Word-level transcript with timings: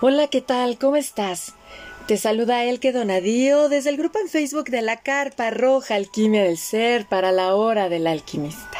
Hola, 0.00 0.28
¿qué 0.28 0.40
tal? 0.40 0.78
¿Cómo 0.78 0.94
estás? 0.94 1.54
Te 2.06 2.18
saluda 2.18 2.62
Elke 2.62 2.92
Donadío 2.92 3.68
desde 3.68 3.90
el 3.90 3.96
grupo 3.96 4.20
en 4.20 4.28
Facebook 4.28 4.66
de 4.70 4.80
la 4.80 4.98
Carpa 4.98 5.50
Roja 5.50 5.96
Alquimia 5.96 6.44
del 6.44 6.56
Ser 6.56 7.04
para 7.08 7.32
la 7.32 7.56
Hora 7.56 7.88
del 7.88 8.06
Alquimista. 8.06 8.78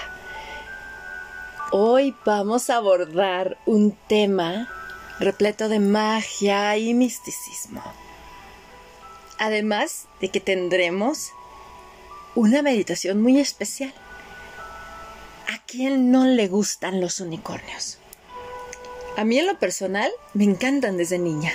Hoy 1.73 2.15
vamos 2.25 2.71
a 2.71 2.77
abordar 2.77 3.59
un 3.67 3.99
tema 4.07 4.69
repleto 5.19 5.69
de 5.69 5.81
magia 5.81 6.77
y 6.77 6.95
misticismo. 6.95 7.83
Además 9.39 10.07
de 10.21 10.29
que 10.29 10.39
tendremos 10.39 11.33
una 12.37 12.63
meditación 12.63 13.21
muy 13.21 13.41
especial. 13.41 13.93
¿A 15.53 15.59
quién 15.67 16.13
no 16.13 16.27
le 16.27 16.47
gustan 16.47 17.01
los 17.01 17.19
unicornios? 17.19 17.99
A 19.19 19.25
mí 19.25 19.37
en 19.37 19.49
lo 19.49 19.59
personal 19.59 20.13
me 20.33 20.45
encantan 20.45 20.97
desde 20.97 21.19
niña. 21.19 21.51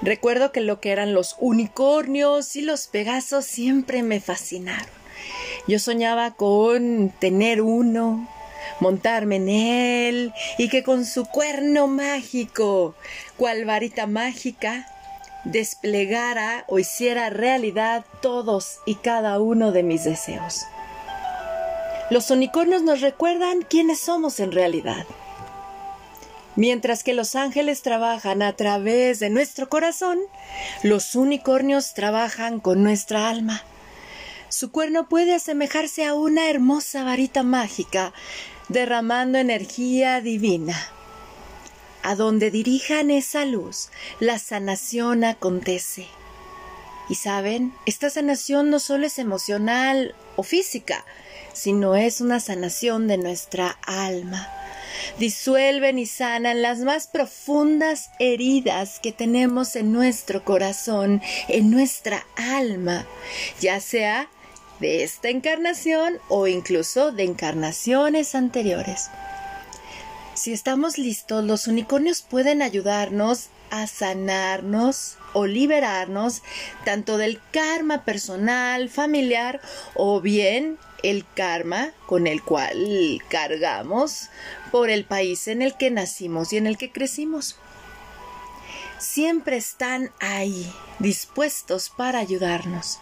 Recuerdo 0.00 0.52
que 0.52 0.60
lo 0.60 0.80
que 0.80 0.92
eran 0.92 1.12
los 1.12 1.34
unicornios 1.40 2.54
y 2.54 2.62
los 2.62 2.86
pegasos 2.86 3.44
siempre 3.44 4.04
me 4.04 4.20
fascinaron. 4.20 4.86
Yo 5.66 5.80
soñaba 5.80 6.30
con 6.36 7.12
tener 7.18 7.60
uno, 7.62 8.28
montarme 8.78 9.36
en 9.36 9.48
él 9.48 10.32
y 10.56 10.68
que 10.68 10.84
con 10.84 11.04
su 11.04 11.24
cuerno 11.24 11.88
mágico, 11.88 12.94
cual 13.36 13.64
varita 13.64 14.06
mágica, 14.06 14.86
desplegara 15.42 16.64
o 16.68 16.78
hiciera 16.78 17.28
realidad 17.30 18.04
todos 18.22 18.78
y 18.86 18.94
cada 18.94 19.40
uno 19.40 19.72
de 19.72 19.82
mis 19.82 20.04
deseos. 20.04 20.62
Los 22.08 22.30
unicornios 22.30 22.82
nos 22.82 23.00
recuerdan 23.00 23.62
quiénes 23.62 23.98
somos 23.98 24.38
en 24.38 24.52
realidad. 24.52 25.06
Mientras 26.56 27.04
que 27.04 27.14
los 27.14 27.36
ángeles 27.36 27.82
trabajan 27.82 28.42
a 28.42 28.54
través 28.54 29.20
de 29.20 29.30
nuestro 29.30 29.68
corazón, 29.68 30.18
los 30.82 31.14
unicornios 31.14 31.94
trabajan 31.94 32.60
con 32.60 32.82
nuestra 32.82 33.28
alma. 33.28 33.62
Su 34.48 34.72
cuerno 34.72 35.08
puede 35.08 35.34
asemejarse 35.34 36.04
a 36.04 36.14
una 36.14 36.50
hermosa 36.50 37.04
varita 37.04 37.44
mágica, 37.44 38.12
derramando 38.68 39.38
energía 39.38 40.20
divina. 40.20 40.76
A 42.02 42.16
donde 42.16 42.50
dirijan 42.50 43.10
esa 43.10 43.44
luz, 43.44 43.90
la 44.18 44.38
sanación 44.38 45.22
acontece. 45.22 46.08
Y 47.08 47.14
saben, 47.14 47.72
esta 47.86 48.10
sanación 48.10 48.70
no 48.70 48.80
solo 48.80 49.06
es 49.06 49.18
emocional 49.18 50.14
o 50.36 50.42
física, 50.42 51.04
sino 51.52 51.94
es 51.94 52.20
una 52.20 52.40
sanación 52.40 53.06
de 53.06 53.18
nuestra 53.18 53.78
alma. 53.86 54.59
Disuelven 55.18 55.98
y 55.98 56.06
sanan 56.06 56.62
las 56.62 56.80
más 56.80 57.06
profundas 57.06 58.10
heridas 58.18 59.00
que 59.00 59.12
tenemos 59.12 59.76
en 59.76 59.92
nuestro 59.92 60.44
corazón, 60.44 61.22
en 61.48 61.70
nuestra 61.70 62.26
alma, 62.36 63.06
ya 63.60 63.80
sea 63.80 64.28
de 64.80 65.04
esta 65.04 65.28
encarnación 65.28 66.18
o 66.28 66.46
incluso 66.46 67.12
de 67.12 67.24
encarnaciones 67.24 68.34
anteriores. 68.34 69.10
Si 70.34 70.52
estamos 70.52 70.96
listos, 70.96 71.44
los 71.44 71.66
unicornios 71.66 72.22
pueden 72.22 72.62
ayudarnos 72.62 73.50
a 73.70 73.86
sanarnos 73.86 75.16
o 75.32 75.46
liberarnos 75.46 76.42
tanto 76.84 77.18
del 77.18 77.40
karma 77.52 78.04
personal, 78.04 78.88
familiar 78.88 79.60
o 79.94 80.20
bien 80.20 80.78
el 81.02 81.26
karma 81.34 81.92
con 82.06 82.26
el 82.26 82.42
cual 82.42 83.22
cargamos 83.28 84.28
por 84.70 84.90
el 84.90 85.04
país 85.04 85.48
en 85.48 85.62
el 85.62 85.76
que 85.76 85.90
nacimos 85.90 86.52
y 86.52 86.56
en 86.56 86.66
el 86.66 86.76
que 86.76 86.92
crecimos. 86.92 87.56
Siempre 88.98 89.56
están 89.56 90.10
ahí, 90.20 90.70
dispuestos 90.98 91.90
para 91.90 92.18
ayudarnos. 92.18 92.98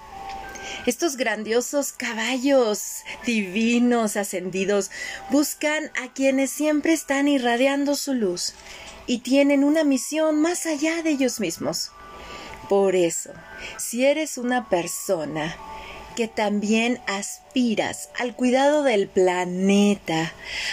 Estos 0.86 1.16
grandiosos 1.16 1.92
caballos 1.92 3.02
divinos 3.26 4.16
ascendidos 4.16 4.90
buscan 5.30 5.90
a 6.02 6.12
quienes 6.12 6.50
siempre 6.50 6.92
están 6.92 7.28
irradiando 7.28 7.94
su 7.94 8.14
luz 8.14 8.54
y 9.06 9.18
tienen 9.18 9.64
una 9.64 9.84
misión 9.84 10.40
más 10.40 10.66
allá 10.66 11.02
de 11.02 11.10
ellos 11.10 11.40
mismos. 11.40 11.90
Por 12.68 12.94
eso, 12.94 13.32
si 13.76 14.04
eres 14.04 14.38
una 14.38 14.68
persona 14.68 15.56
que 16.18 16.26
también 16.26 16.98
aspiras 17.06 18.10
al 18.18 18.34
cuidado 18.34 18.82
del 18.82 19.06
planeta, 19.06 20.32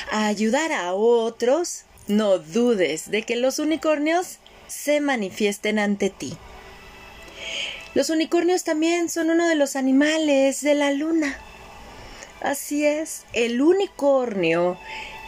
a 0.10 0.26
ayudar 0.26 0.72
a 0.72 0.96
otros, 0.96 1.84
no 2.08 2.40
dudes 2.40 3.12
de 3.12 3.22
que 3.22 3.36
los 3.36 3.60
unicornios 3.60 4.40
se 4.66 5.02
manifiesten 5.02 5.78
ante 5.78 6.10
ti. 6.10 6.36
Los 7.94 8.10
unicornios 8.10 8.64
también 8.64 9.08
son 9.08 9.30
uno 9.30 9.48
de 9.48 9.54
los 9.54 9.76
animales 9.76 10.62
de 10.62 10.74
la 10.74 10.90
luna. 10.90 11.38
Así 12.42 12.84
es, 12.84 13.26
el 13.34 13.62
unicornio 13.62 14.80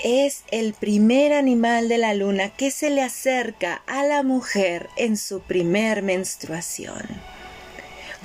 es 0.03 0.45
el 0.49 0.73
primer 0.73 1.31
animal 1.31 1.89
de 1.89 1.99
la 1.99 2.15
luna 2.15 2.49
que 2.49 2.71
se 2.71 2.89
le 2.89 3.03
acerca 3.03 3.83
a 3.85 4.03
la 4.03 4.23
mujer 4.23 4.89
en 4.95 5.15
su 5.15 5.41
primer 5.41 6.01
menstruación. 6.01 7.05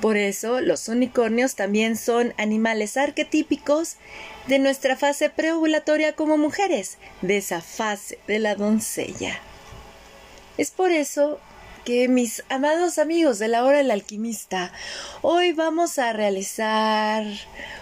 Por 0.03 0.17
eso 0.17 0.59
los 0.59 0.89
unicornios 0.89 1.55
también 1.55 1.95
son 1.95 2.33
animales 2.37 2.97
arquetípicos 2.97 3.95
de 4.47 4.59
nuestra 4.59 4.97
fase 4.97 5.29
preovulatoria 5.29 6.11
como 6.11 6.37
mujeres, 6.37 6.97
de 7.21 7.37
esa 7.37 7.61
fase 7.61 8.19
de 8.27 8.39
la 8.39 8.55
doncella. 8.55 9.39
Es 10.57 10.71
por 10.71 10.91
eso 10.91 11.39
que 11.85 12.09
mis 12.09 12.43
amados 12.49 12.97
amigos 12.97 13.39
de 13.39 13.47
la 13.47 13.63
hora 13.63 13.77
del 13.77 13.91
alquimista, 13.91 14.73
hoy 15.21 15.53
vamos 15.53 15.97
a 15.97 16.11
realizar 16.11 17.23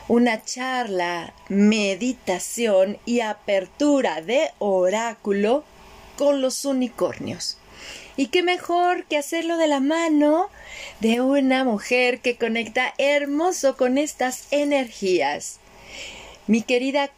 una 0.08 0.44
charla, 0.44 1.34
meditación 1.50 3.00
y 3.04 3.22
apertura 3.22 4.22
de 4.22 4.52
oráculo 4.60 5.64
con 6.20 6.40
los 6.40 6.66
unicornios. 6.66 7.58
Y 8.18 8.28
qué 8.28 8.44
mejor 8.44 9.06
que 9.06 9.18
hacerlo 9.18 9.58
de 9.58 9.68
la 9.68 9.80
mano 9.80 10.50
de 11.00 11.22
una 11.22 11.64
mujer 11.64 12.20
que 12.20 12.38
conecta 12.38 12.94
hermoso 12.98 13.78
con 13.78 13.98
estas 13.98 14.48
energías 14.52 15.62
mi 16.52 16.64
querida 16.64 17.10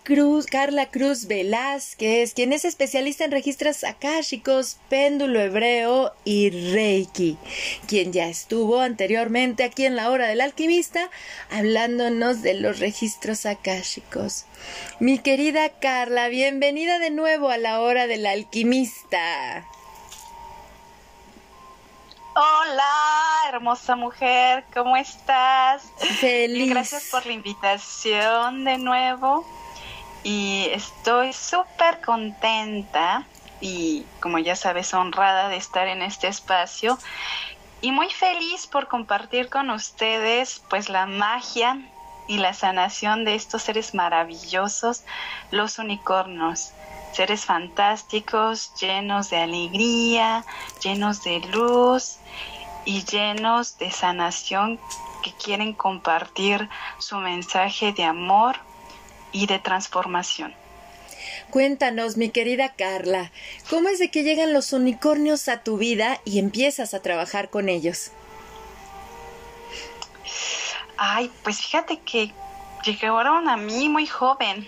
Carla 0.51 0.91
Cruz 0.91 1.25
Velázquez, 1.25 2.35
quien 2.35 2.53
es 2.53 2.65
especialista 2.65 3.25
en 3.25 3.31
registros 3.31 3.83
akáshicos, 3.83 4.77
péndulo 4.89 5.41
hebreo 5.41 6.13
y 6.23 6.49
reiki, 6.49 7.37
quien 7.87 8.13
ya 8.13 8.27
estuvo 8.27 8.79
anteriormente 8.79 9.63
aquí 9.63 9.85
en 9.85 9.95
la 9.95 10.11
hora 10.11 10.27
del 10.27 10.39
alquimista 10.39 11.09
hablándonos 11.49 12.43
de 12.43 12.53
los 12.53 12.79
registros 12.79 13.47
akáshicos. 13.47 14.45
Mi 14.99 15.17
querida 15.17 15.69
Carla, 15.69 16.27
bienvenida 16.27 16.99
de 16.99 17.09
nuevo 17.09 17.49
a 17.49 17.57
la 17.57 17.81
hora 17.81 18.05
del 18.05 18.27
alquimista. 18.27 19.65
Hola, 22.35 23.43
hermosa 23.49 23.95
mujer, 23.95 24.65
¿cómo 24.73 24.97
estás? 24.97 25.83
Feliz. 26.19 26.67
Gracias 26.67 27.09
por 27.11 27.27
la 27.27 27.33
invitación 27.33 28.65
de 28.65 28.79
nuevo. 28.79 29.45
Y 30.23 30.67
estoy 30.71 31.31
súper 31.31 32.01
contenta 32.01 33.27
y, 33.61 34.07
como 34.19 34.39
ya 34.39 34.55
sabes, 34.55 34.95
honrada 34.95 35.47
de 35.49 35.57
estar 35.57 35.87
en 35.87 36.01
este 36.01 36.27
espacio. 36.27 36.97
Y 37.81 37.91
muy 37.91 38.09
feliz 38.09 38.65
por 38.65 38.87
compartir 38.87 39.49
con 39.49 39.69
ustedes, 39.69 40.63
pues, 40.71 40.89
la 40.89 41.05
magia 41.05 41.77
y 42.27 42.39
la 42.39 42.55
sanación 42.55 43.25
de 43.25 43.35
estos 43.35 43.61
seres 43.61 43.93
maravillosos, 43.93 45.03
los 45.51 45.77
unicornios 45.77 46.71
seres 47.13 47.45
fantásticos, 47.45 48.73
llenos 48.79 49.29
de 49.29 49.37
alegría, 49.37 50.45
llenos 50.83 51.23
de 51.23 51.39
luz 51.39 52.17
y 52.85 53.03
llenos 53.03 53.77
de 53.77 53.91
sanación 53.91 54.79
que 55.23 55.31
quieren 55.33 55.73
compartir 55.73 56.69
su 56.97 57.17
mensaje 57.17 57.93
de 57.93 58.03
amor 58.03 58.57
y 59.31 59.47
de 59.47 59.59
transformación. 59.59 60.53
Cuéntanos, 61.49 62.17
mi 62.17 62.29
querida 62.29 62.73
Carla, 62.73 63.31
¿cómo 63.69 63.89
es 63.89 63.99
de 63.99 64.09
que 64.09 64.23
llegan 64.23 64.53
los 64.53 64.73
unicornios 64.73 65.47
a 65.47 65.63
tu 65.63 65.77
vida 65.77 66.19
y 66.25 66.39
empiezas 66.39 66.93
a 66.93 67.01
trabajar 67.01 67.49
con 67.49 67.69
ellos? 67.69 68.11
Ay, 70.97 71.31
pues 71.43 71.61
fíjate 71.61 71.99
que 71.99 72.33
llegaron 72.83 73.49
a 73.49 73.57
mí 73.57 73.87
muy 73.87 74.07
joven 74.07 74.67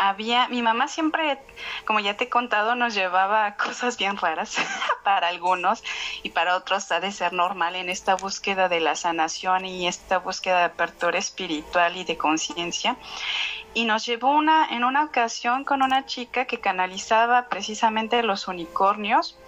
había, 0.00 0.48
mi 0.48 0.62
mamá 0.62 0.88
siempre, 0.88 1.38
como 1.84 2.00
ya 2.00 2.16
te 2.16 2.24
he 2.24 2.28
contado, 2.30 2.74
nos 2.74 2.94
llevaba 2.94 3.54
cosas 3.64 3.98
bien 3.98 4.16
raras 4.16 4.56
para 5.04 5.28
algunos 5.28 5.84
y 6.22 6.30
para 6.30 6.56
otros 6.56 6.90
ha 6.90 7.00
de 7.00 7.12
ser 7.12 7.34
normal 7.34 7.76
en 7.76 7.90
esta 7.90 8.16
búsqueda 8.16 8.70
de 8.70 8.80
la 8.80 8.96
sanación 8.96 9.66
y 9.66 9.86
esta 9.86 10.18
búsqueda 10.18 10.58
de 10.60 10.64
apertura 10.64 11.18
espiritual 11.18 11.98
y 11.98 12.04
de 12.04 12.16
conciencia. 12.16 12.96
Y 13.74 13.84
nos 13.84 14.06
llevó 14.06 14.30
una, 14.30 14.66
en 14.70 14.84
una 14.84 15.04
ocasión 15.04 15.64
con 15.64 15.82
una 15.82 16.06
chica 16.06 16.46
que 16.46 16.60
canalizaba 16.60 17.48
precisamente 17.48 18.22
los 18.22 18.48
unicornios 18.48 19.38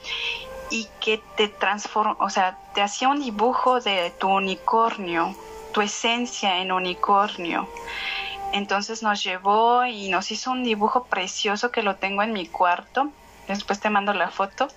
y 0.70 0.86
que 1.00 1.20
te 1.36 1.48
transforma, 1.48 2.16
o 2.20 2.28
sea, 2.28 2.58
te 2.74 2.82
hacía 2.82 3.08
un 3.08 3.20
dibujo 3.20 3.80
de 3.80 4.12
tu 4.20 4.28
unicornio, 4.28 5.34
tu 5.72 5.80
esencia 5.80 6.58
en 6.58 6.72
unicornio. 6.72 7.68
Entonces 8.52 9.02
nos 9.02 9.22
llevó 9.24 9.84
y 9.84 10.08
nos 10.08 10.30
hizo 10.30 10.50
un 10.50 10.62
dibujo 10.62 11.04
precioso 11.04 11.70
que 11.70 11.82
lo 11.82 11.96
tengo 11.96 12.22
en 12.22 12.32
mi 12.32 12.46
cuarto. 12.46 13.10
Después 13.48 13.80
te 13.80 13.90
mando 13.90 14.12
la 14.12 14.30
foto. 14.30 14.68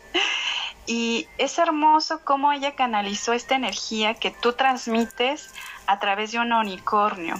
Y 0.87 1.27
es 1.37 1.57
hermoso 1.57 2.21
cómo 2.23 2.51
ella 2.51 2.75
canalizó 2.75 3.33
esta 3.33 3.55
energía 3.55 4.13
que 4.13 4.31
tú 4.31 4.53
transmites 4.53 5.49
a 5.87 5.99
través 5.99 6.31
de 6.31 6.39
un 6.39 6.53
unicornio. 6.53 7.35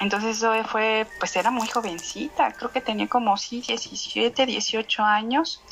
Entonces 0.00 0.42
fue, 0.66 1.06
pues 1.18 1.36
era 1.36 1.50
muy 1.50 1.68
jovencita, 1.68 2.52
creo 2.52 2.70
que 2.72 2.80
tenía 2.80 3.06
como 3.06 3.36
sí, 3.36 3.60
17, 3.60 4.46
18 4.46 5.02
años. 5.02 5.62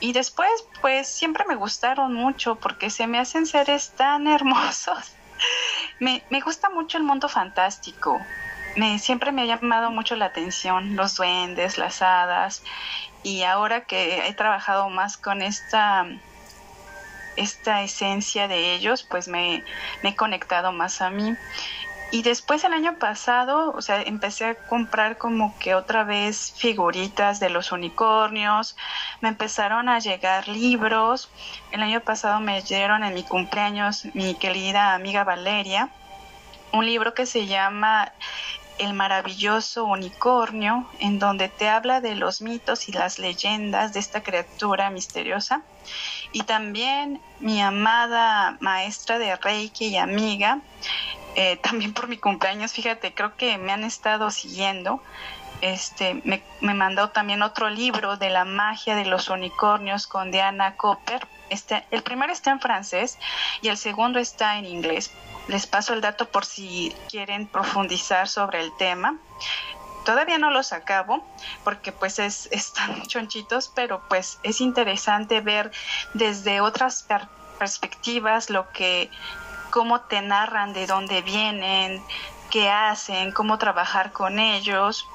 Y 0.00 0.12
después, 0.12 0.48
pues 0.80 1.06
siempre 1.06 1.44
me 1.46 1.54
gustaron 1.54 2.14
mucho 2.14 2.54
porque 2.56 2.88
se 2.88 3.06
me 3.06 3.18
hacen 3.18 3.44
seres 3.44 3.92
tan 3.94 4.26
hermosos. 4.26 5.12
Me, 6.00 6.24
me 6.30 6.40
gusta 6.40 6.70
mucho 6.70 6.96
el 6.96 7.04
mundo 7.04 7.28
fantástico. 7.28 8.18
Me, 8.76 8.98
siempre 8.98 9.32
me 9.32 9.42
ha 9.42 9.46
llamado 9.46 9.90
mucho 9.90 10.14
la 10.16 10.26
atención 10.26 10.96
los 10.96 11.16
duendes, 11.16 11.78
las 11.78 12.02
hadas. 12.02 12.62
Y 13.22 13.42
ahora 13.42 13.84
que 13.84 14.28
he 14.28 14.34
trabajado 14.34 14.88
más 14.90 15.16
con 15.16 15.42
esta 15.42 16.06
esta 17.38 17.82
esencia 17.82 18.48
de 18.48 18.74
ellos, 18.74 19.04
pues 19.04 19.28
me, 19.28 19.64
he 20.02 20.16
conectado 20.16 20.72
más 20.72 21.00
a 21.00 21.10
mí. 21.10 21.36
Y 22.10 22.22
después 22.22 22.64
el 22.64 22.72
año 22.72 22.98
pasado, 22.98 23.70
o 23.72 23.82
sea, 23.82 24.00
empecé 24.02 24.46
a 24.46 24.54
comprar 24.54 25.18
como 25.18 25.56
que 25.58 25.74
otra 25.74 26.04
vez 26.04 26.54
figuritas 26.56 27.38
de 27.38 27.50
los 27.50 27.70
unicornios, 27.70 28.76
me 29.20 29.28
empezaron 29.28 29.88
a 29.88 29.98
llegar 29.98 30.48
libros. 30.48 31.30
El 31.70 31.82
año 31.82 32.00
pasado 32.00 32.40
me 32.40 32.62
dieron 32.62 33.04
en 33.04 33.14
mi 33.14 33.24
cumpleaños 33.24 34.06
mi 34.14 34.34
querida 34.34 34.94
amiga 34.94 35.22
Valeria 35.24 35.90
un 36.72 36.86
libro 36.86 37.14
que 37.14 37.26
se 37.26 37.46
llama 37.46 38.12
el 38.78 38.94
maravilloso 38.94 39.84
unicornio, 39.84 40.88
en 41.00 41.18
donde 41.18 41.48
te 41.48 41.68
habla 41.68 42.00
de 42.00 42.14
los 42.14 42.40
mitos 42.40 42.88
y 42.88 42.92
las 42.92 43.18
leyendas 43.18 43.92
de 43.92 44.00
esta 44.00 44.22
criatura 44.22 44.90
misteriosa. 44.90 45.62
Y 46.32 46.42
también 46.42 47.20
mi 47.40 47.60
amada 47.60 48.56
maestra 48.60 49.18
de 49.18 49.34
Reiki 49.36 49.86
y 49.86 49.96
amiga, 49.96 50.60
eh, 51.34 51.56
también 51.62 51.92
por 51.92 52.08
mi 52.08 52.18
cumpleaños, 52.18 52.72
fíjate, 52.72 53.12
creo 53.14 53.36
que 53.36 53.58
me 53.58 53.72
han 53.72 53.84
estado 53.84 54.30
siguiendo. 54.30 55.02
Este, 55.60 56.22
me, 56.24 56.40
me, 56.60 56.72
mandó 56.72 57.10
también 57.10 57.42
otro 57.42 57.68
libro 57.68 58.16
de 58.16 58.30
la 58.30 58.44
magia 58.44 58.94
de 58.94 59.04
los 59.04 59.28
unicornios 59.28 60.06
con 60.06 60.30
Diana 60.30 60.76
Copper. 60.76 61.26
Este, 61.50 61.84
el 61.90 62.02
primero 62.02 62.32
está 62.32 62.50
en 62.50 62.60
francés 62.60 63.18
y 63.62 63.68
el 63.68 63.76
segundo 63.76 64.18
está 64.18 64.58
en 64.58 64.64
inglés. 64.64 65.10
Les 65.48 65.66
paso 65.66 65.94
el 65.94 66.00
dato 66.00 66.28
por 66.28 66.44
si 66.44 66.94
quieren 67.10 67.46
profundizar 67.46 68.28
sobre 68.28 68.60
el 68.60 68.76
tema. 68.76 69.18
Todavía 70.04 70.38
no 70.38 70.50
los 70.50 70.72
acabo 70.72 71.26
porque 71.64 71.92
pues 71.92 72.18
es, 72.18 72.46
están 72.52 73.02
chonchitos, 73.02 73.70
pero 73.74 74.02
pues 74.08 74.38
es 74.42 74.60
interesante 74.60 75.40
ver 75.40 75.70
desde 76.14 76.60
otras 76.60 77.06
perspectivas 77.58 78.50
lo 78.50 78.70
que 78.70 79.10
cómo 79.70 80.00
te 80.02 80.22
narran 80.22 80.72
de 80.72 80.86
dónde 80.86 81.22
vienen, 81.22 82.02
qué 82.50 82.70
hacen, 82.70 83.32
cómo 83.32 83.58
trabajar 83.58 84.12
con 84.12 84.38
ellos. 84.38 85.06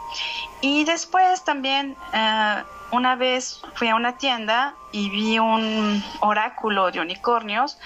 Y 0.62 0.84
después 0.86 1.44
también, 1.44 1.98
eh, 2.14 2.64
una 2.94 3.16
vez 3.16 3.60
fui 3.74 3.90
a 3.90 3.96
una 3.96 4.18
tienda 4.18 4.76
y 4.92 5.10
vi 5.10 5.40
un 5.40 6.04
oráculo 6.20 6.92
de 6.92 7.00
unicornios 7.00 7.80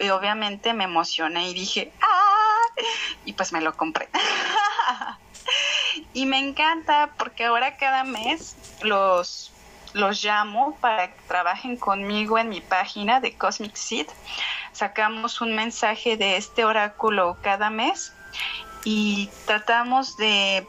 y 0.00 0.08
obviamente 0.08 0.72
me 0.72 0.84
emocioné 0.84 1.50
y 1.50 1.54
dije, 1.54 1.92
¡ah! 2.00 2.82
Y 3.26 3.34
pues 3.34 3.52
me 3.52 3.60
lo 3.60 3.76
compré. 3.76 4.08
y 6.14 6.24
me 6.24 6.38
encanta 6.38 7.10
porque 7.18 7.44
ahora 7.44 7.76
cada 7.76 8.04
mes 8.04 8.56
los 8.82 9.52
los 9.92 10.22
llamo 10.22 10.76
para 10.80 11.14
que 11.14 11.20
trabajen 11.26 11.76
conmigo 11.76 12.38
en 12.38 12.50
mi 12.50 12.60
página 12.60 13.20
de 13.20 13.36
Cosmic 13.36 13.76
Seed. 13.76 14.06
Sacamos 14.72 15.40
un 15.40 15.54
mensaje 15.54 16.18
de 16.18 16.36
este 16.36 16.66
oráculo 16.66 17.38
cada 17.42 17.70
mes 17.70 18.12
y 18.84 19.30
tratamos 19.46 20.18
de 20.18 20.66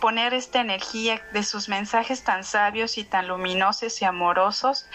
poner 0.00 0.34
esta 0.34 0.60
energía 0.60 1.20
de 1.32 1.42
sus 1.42 1.68
mensajes 1.68 2.22
tan 2.24 2.44
sabios 2.44 2.98
y 2.98 3.04
tan 3.04 3.28
luminosos 3.28 4.00
y 4.00 4.04
amorosos 4.04 4.86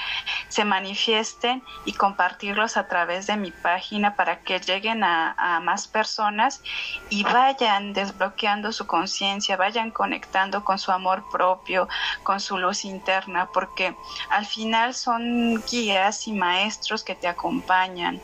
se 0.47 0.65
manifiesten 0.65 1.63
y 1.85 1.93
compartirlos 1.93 2.77
a 2.77 2.87
través 2.87 3.27
de 3.27 3.37
mi 3.37 3.51
página 3.51 4.15
para 4.15 4.41
que 4.41 4.59
lleguen 4.59 5.03
a, 5.03 5.59
más 5.63 5.87
personas 5.87 6.61
y 7.09 7.23
vayan 7.23 7.93
desbloqueando 7.93 8.71
su 8.71 8.87
conciencia, 8.87 9.57
vayan 9.57 9.91
conectando 9.91 10.63
con 10.63 10.79
su 10.79 10.91
amor 10.91 11.25
propio, 11.31 11.87
con 12.23 12.39
su 12.39 12.57
luz 12.57 12.85
interna, 12.85 13.49
porque 13.53 13.95
al 14.29 14.45
final 14.45 14.93
son 14.93 15.63
guías 15.63 16.27
y 16.27 16.33
maestros 16.33 17.03
que 17.03 17.15
te 17.15 17.27
acompañan 17.27 18.21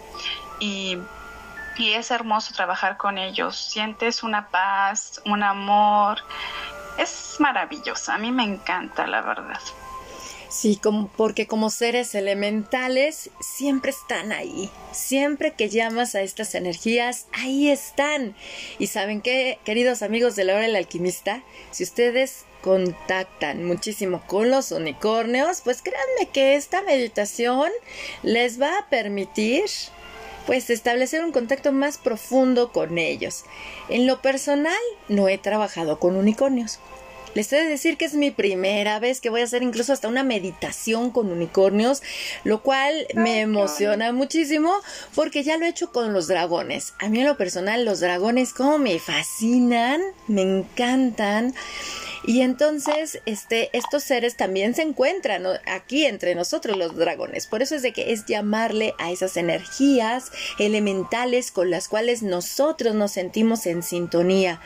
y 0.59 0.97
y 1.79 1.93
es 1.93 2.11
hermoso 2.11 2.53
trabajar 2.53 2.97
con 2.97 3.17
ellos. 3.17 3.55
Sientes 3.57 4.21
una 4.21 4.49
paz, 4.49 5.21
un 5.25 5.43
amor. 5.43 6.19
Es 6.99 7.37
maravilloso. 7.39 8.11
A 8.11 8.17
mí 8.17 8.31
me 8.31 8.43
encanta, 8.43 9.07
la 9.07 9.21
verdad. 9.21 9.59
Sí, 10.49 10.77
como, 10.81 11.07
porque 11.09 11.47
como 11.47 11.69
seres 11.69 12.13
elementales 12.15 13.29
siempre 13.39 13.91
están 13.91 14.31
ahí. 14.31 14.69
Siempre 14.91 15.53
que 15.53 15.69
llamas 15.69 16.15
a 16.15 16.21
estas 16.21 16.55
energías, 16.55 17.27
ahí 17.33 17.69
están. 17.69 18.35
Y 18.79 18.87
saben 18.87 19.21
qué, 19.21 19.59
queridos 19.63 20.01
amigos 20.01 20.35
de 20.35 20.43
la 20.43 20.55
hora 20.55 20.63
del 20.63 20.75
alquimista, 20.75 21.43
si 21.71 21.83
ustedes 21.83 22.45
contactan 22.61 23.63
muchísimo 23.63 24.21
con 24.27 24.49
los 24.49 24.71
unicornios, 24.71 25.61
pues 25.61 25.81
créanme 25.81 26.29
que 26.33 26.55
esta 26.55 26.81
meditación 26.81 27.69
les 28.23 28.59
va 28.59 28.77
a 28.77 28.89
permitir 28.89 29.65
pues 30.49 30.71
establecer 30.71 31.23
un 31.23 31.31
contacto 31.31 31.71
más 31.71 31.99
profundo 31.99 32.71
con 32.71 32.97
ellos. 32.97 33.45
En 33.87 34.07
lo 34.07 34.19
personal, 34.19 34.73
no 35.07 35.29
he 35.29 35.37
trabajado 35.37 35.99
con 35.99 36.15
unicornios. 36.15 36.79
Les 37.35 37.53
he 37.53 37.57
de 37.57 37.65
decir 37.65 37.97
que 37.97 38.05
es 38.05 38.15
mi 38.15 38.31
primera 38.31 38.97
vez 38.97 39.21
que 39.21 39.29
voy 39.29 39.41
a 39.41 39.43
hacer 39.43 39.61
incluso 39.61 39.93
hasta 39.93 40.07
una 40.07 40.23
meditación 40.23 41.11
con 41.11 41.31
unicornios, 41.31 42.01
lo 42.43 42.63
cual 42.63 43.05
me 43.13 43.41
emociona 43.41 44.11
muchísimo 44.11 44.73
porque 45.13 45.43
ya 45.43 45.57
lo 45.57 45.67
he 45.67 45.69
hecho 45.69 45.91
con 45.91 46.13
los 46.13 46.27
dragones. 46.27 46.95
A 46.97 47.09
mí 47.09 47.19
en 47.19 47.27
lo 47.27 47.37
personal 47.37 47.85
los 47.85 47.99
dragones 47.99 48.51
como 48.51 48.79
me 48.79 48.97
fascinan, 48.97 50.01
me 50.25 50.41
encantan. 50.41 51.53
Y 52.23 52.41
entonces, 52.41 53.21
este, 53.25 53.69
estos 53.77 54.03
seres 54.03 54.35
también 54.35 54.75
se 54.75 54.81
encuentran 54.81 55.45
aquí 55.65 56.05
entre 56.05 56.35
nosotros 56.35 56.77
los 56.77 56.95
dragones. 56.95 57.47
Por 57.47 57.61
eso 57.61 57.75
es 57.75 57.81
de 57.81 57.93
que 57.93 58.11
es 58.11 58.25
llamarle 58.25 58.93
a 58.97 59.11
esas 59.11 59.37
energías 59.37 60.31
elementales 60.57 61.51
con 61.51 61.71
las 61.71 61.87
cuales 61.87 62.21
nosotros 62.21 62.95
nos 62.95 63.11
sentimos 63.11 63.65
en 63.65 63.83
sintonía. 63.83 64.61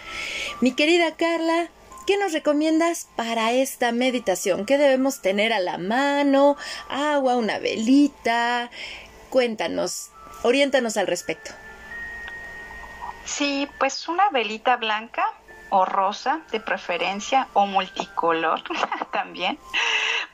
Mi 0.61 0.73
querida 0.73 1.15
Carla, 1.15 1.69
¿Qué 2.05 2.17
nos 2.17 2.33
recomiendas 2.33 3.07
para 3.15 3.53
esta 3.53 3.93
meditación? 3.93 4.65
¿Qué 4.65 4.77
debemos 4.77 5.21
tener 5.21 5.53
a 5.53 5.61
la 5.61 5.77
mano? 5.77 6.57
¿Agua? 6.89 7.37
¿Una 7.37 7.59
velita? 7.59 8.69
Cuéntanos, 9.29 10.11
oriéntanos 10.41 10.97
al 10.97 11.07
respecto. 11.07 11.51
Sí, 13.23 13.69
pues 13.79 14.09
una 14.09 14.29
velita 14.31 14.75
blanca 14.75 15.25
o 15.73 15.85
rosa 15.85 16.41
de 16.51 16.59
preferencia 16.59 17.47
o 17.53 17.65
multicolor 17.65 18.61
también, 19.11 19.57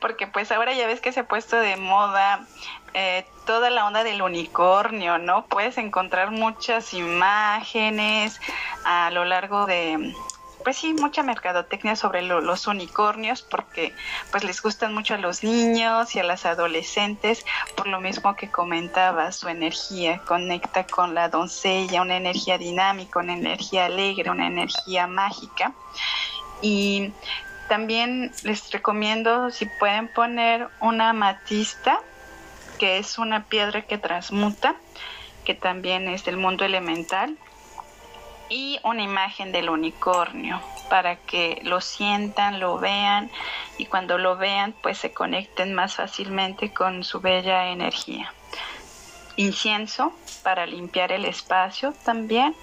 porque 0.01 0.27
pues 0.27 0.51
ahora 0.51 0.73
ya 0.73 0.85
ves 0.85 0.99
que 0.99 1.13
se 1.13 1.21
ha 1.21 1.27
puesto 1.29 1.55
de 1.55 1.77
moda 1.77 2.45
eh, 2.93 3.25
toda 3.45 3.69
la 3.69 3.85
onda 3.87 4.03
del 4.03 4.21
unicornio, 4.21 5.17
¿no? 5.17 5.45
Puedes 5.45 5.77
encontrar 5.77 6.31
muchas 6.31 6.93
imágenes 6.93 8.41
a 8.83 9.11
lo 9.11 9.23
largo 9.23 9.65
de, 9.65 10.13
pues 10.63 10.77
sí, 10.77 10.93
mucha 10.93 11.23
mercadotecnia 11.23 11.95
sobre 11.95 12.21
los 12.21 12.67
unicornios 12.67 13.41
porque 13.41 13.93
pues 14.31 14.43
les 14.43 14.61
gustan 14.61 14.93
mucho 14.93 15.13
a 15.13 15.17
los 15.17 15.43
niños 15.43 16.15
y 16.15 16.19
a 16.19 16.23
las 16.23 16.45
adolescentes, 16.45 17.45
por 17.75 17.87
lo 17.87 18.01
mismo 18.01 18.35
que 18.35 18.49
comentaba, 18.49 19.31
su 19.31 19.47
energía 19.47 20.19
conecta 20.25 20.85
con 20.85 21.15
la 21.15 21.29
doncella, 21.29 22.01
una 22.01 22.17
energía 22.17 22.57
dinámica, 22.57 23.19
una 23.19 23.33
energía 23.33 23.85
alegre, 23.85 24.29
una 24.29 24.47
energía 24.47 25.07
mágica. 25.07 25.73
Y 26.61 27.13
también 27.67 28.31
les 28.43 28.71
recomiendo 28.71 29.51
si 29.51 29.65
pueden 29.79 30.07
poner 30.09 30.67
una 30.81 31.11
amatista, 31.11 31.99
que 32.77 32.97
es 32.97 33.17
una 33.17 33.45
piedra 33.45 33.83
que 33.83 33.97
transmuta, 33.97 34.75
que 35.45 35.53
también 35.53 36.07
es 36.07 36.25
del 36.25 36.37
mundo 36.37 36.65
elemental 36.65 37.37
y 38.49 38.79
una 38.83 39.03
imagen 39.03 39.51
del 39.51 39.69
unicornio 39.69 40.61
para 40.89 41.15
que 41.17 41.61
lo 41.63 41.81
sientan, 41.81 42.59
lo 42.59 42.79
vean 42.79 43.29
y 43.77 43.85
cuando 43.85 44.17
lo 44.17 44.37
vean 44.37 44.73
pues 44.81 44.97
se 44.97 45.11
conecten 45.11 45.73
más 45.73 45.95
fácilmente 45.95 46.73
con 46.73 47.03
su 47.03 47.19
bella 47.19 47.69
energía. 47.69 48.33
incienso 49.35 50.11
para 50.43 50.65
limpiar 50.65 51.11
el 51.13 51.23
espacio 51.23 51.93
también, 52.03 52.55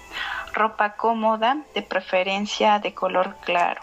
ropa 0.53 0.95
cómoda, 0.95 1.57
de 1.73 1.81
preferencia 1.81 2.79
de 2.79 2.93
color 2.93 3.35
claro. 3.43 3.81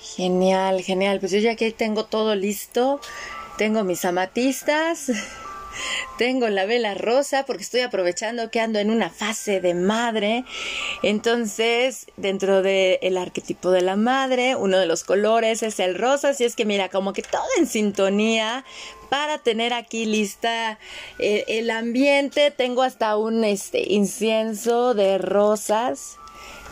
Genial, 0.00 0.82
genial. 0.82 1.20
Pues 1.20 1.32
yo 1.32 1.38
ya 1.38 1.52
aquí 1.52 1.70
tengo 1.72 2.04
todo 2.04 2.34
listo. 2.34 3.00
Tengo 3.56 3.84
mis 3.84 4.04
amatistas. 4.04 5.10
Tengo 6.18 6.48
la 6.48 6.66
vela 6.66 6.94
rosa 6.94 7.44
porque 7.46 7.62
estoy 7.62 7.80
aprovechando 7.80 8.50
que 8.50 8.60
ando 8.60 8.78
en 8.78 8.90
una 8.90 9.10
fase 9.10 9.60
de 9.60 9.74
madre. 9.74 10.44
Entonces, 11.02 12.06
dentro 12.16 12.62
del 12.62 13.16
arquetipo 13.16 13.70
de 13.70 13.82
la 13.82 13.96
madre, 13.96 14.56
uno 14.56 14.78
de 14.78 14.86
los 14.86 15.04
colores 15.04 15.62
es 15.62 15.80
el 15.80 15.94
rosa. 15.94 16.30
Así 16.30 16.44
es 16.44 16.56
que 16.56 16.64
mira, 16.64 16.88
como 16.88 17.12
que 17.12 17.22
todo 17.22 17.46
en 17.58 17.66
sintonía 17.66 18.64
para 19.08 19.38
tener 19.38 19.72
aquí 19.72 20.06
lista 20.06 20.78
eh, 21.18 21.44
el 21.48 21.70
ambiente. 21.70 22.50
Tengo 22.50 22.82
hasta 22.82 23.16
un 23.16 23.44
este, 23.44 23.92
incienso 23.92 24.94
de 24.94 25.18
rosas 25.18 26.18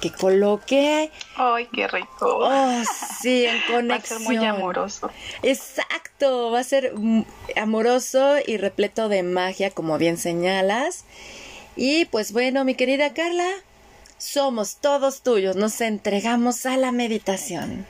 que 0.01 0.13
coloque. 0.13 1.11
¡Ay, 1.37 1.69
qué 1.73 1.89
rico! 1.89 2.39
Oh, 2.41 2.83
sí, 3.21 3.47
en 3.47 3.61
conexión. 3.71 3.89
Va 3.91 3.97
a 3.97 4.01
ser 4.01 4.21
muy 4.21 4.47
amoroso. 4.47 5.11
Exacto, 5.43 6.51
va 6.51 6.61
a 6.61 6.65
ser 6.65 6.93
amoroso 7.57 8.37
y 8.47 8.57
repleto 8.57 9.09
de 9.09 9.23
magia, 9.23 9.71
como 9.71 9.99
bien 9.99 10.19
señalas. 10.19 11.05
Y 11.77 12.07
pues 12.07 12.33
bueno, 12.33 12.65
mi 12.65 12.75
querida 12.75 13.13
Carla, 13.13 13.49
somos 14.19 14.77
todos 14.77 15.23
tuyos, 15.23 15.57
nos 15.57 15.81
entregamos 15.81 16.65
a 16.67 16.77
la 16.77 16.93
meditación. 16.93 17.87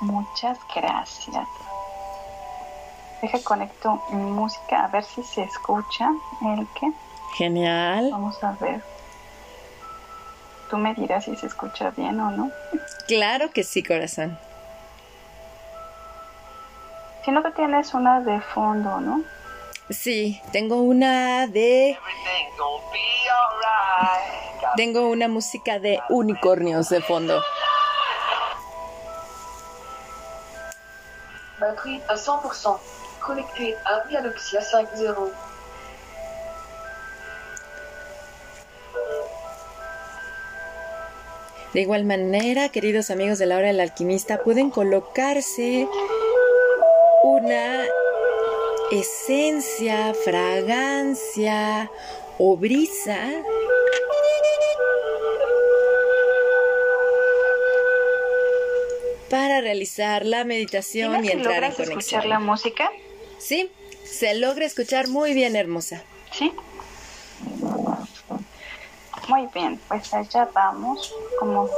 Muchas 0.00 0.58
gracias. 0.74 1.46
Deja 3.20 3.38
conecto 3.44 4.02
mi 4.10 4.30
música 4.30 4.84
a 4.84 4.88
ver 4.88 5.04
si 5.04 5.22
se 5.22 5.42
escucha 5.42 6.10
el 6.42 6.66
que. 6.68 6.90
Genial. 7.36 8.08
Vamos 8.10 8.42
a 8.42 8.52
ver. 8.52 8.82
Tú 10.70 10.78
me 10.78 10.94
dirás 10.94 11.24
si 11.24 11.34
se 11.34 11.46
escucha 11.46 11.90
bien 11.90 12.20
o 12.20 12.30
no. 12.30 12.50
Claro 13.08 13.50
que 13.50 13.64
sí, 13.64 13.82
corazón. 13.82 14.38
Si 17.24 17.32
no, 17.32 17.42
te 17.42 17.50
tienes 17.50 17.92
una 17.92 18.20
de 18.20 18.40
fondo, 18.40 19.00
¿no? 19.00 19.22
Sí, 19.90 20.40
tengo 20.52 20.76
una 20.76 21.48
de... 21.48 21.98
Tengo 24.76 25.08
una 25.08 25.26
música 25.26 25.80
de 25.80 26.00
unicornios 26.08 26.88
de 26.88 27.00
fondo. 27.00 27.42
Batterie 31.58 32.00
à 32.08 32.14
100%. 32.14 32.78
Connecté 33.20 33.76
à 33.84 34.00
Dialoxia 34.08 34.60
5.0. 34.60 35.30
De 41.72 41.80
igual 41.82 42.04
manera, 42.04 42.68
queridos 42.70 43.10
amigos 43.10 43.38
de 43.38 43.46
la 43.46 43.56
hora 43.56 43.68
del 43.68 43.80
alquimista, 43.80 44.42
pueden 44.42 44.70
colocarse 44.70 45.86
una 47.22 47.84
esencia, 48.90 50.12
fragancia 50.24 51.88
o 52.38 52.56
brisa 52.56 53.30
para 59.28 59.60
realizar 59.60 60.26
la 60.26 60.44
meditación 60.44 61.24
y 61.24 61.28
entrar 61.28 61.62
en 61.62 61.70
conexión. 61.70 61.98
escuchar 61.98 62.26
la 62.26 62.40
música? 62.40 62.90
Sí, 63.38 63.70
se 64.02 64.34
logra 64.34 64.66
escuchar 64.66 65.06
muy 65.06 65.34
bien, 65.34 65.54
hermosa. 65.54 66.02
Sí. 66.32 66.52
Muy 69.28 69.46
bien, 69.54 69.80
pues 69.88 70.12
allá 70.12 70.48
vamos. 70.52 71.14
Como 71.38 71.68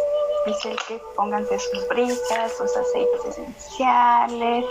dice 0.47 0.77
que 0.89 1.01
pónganse 1.17 1.59
sus 1.59 1.89
brisas, 1.89 2.57
sus 2.57 2.77
aceites 2.77 3.25
esenciales. 3.27 4.65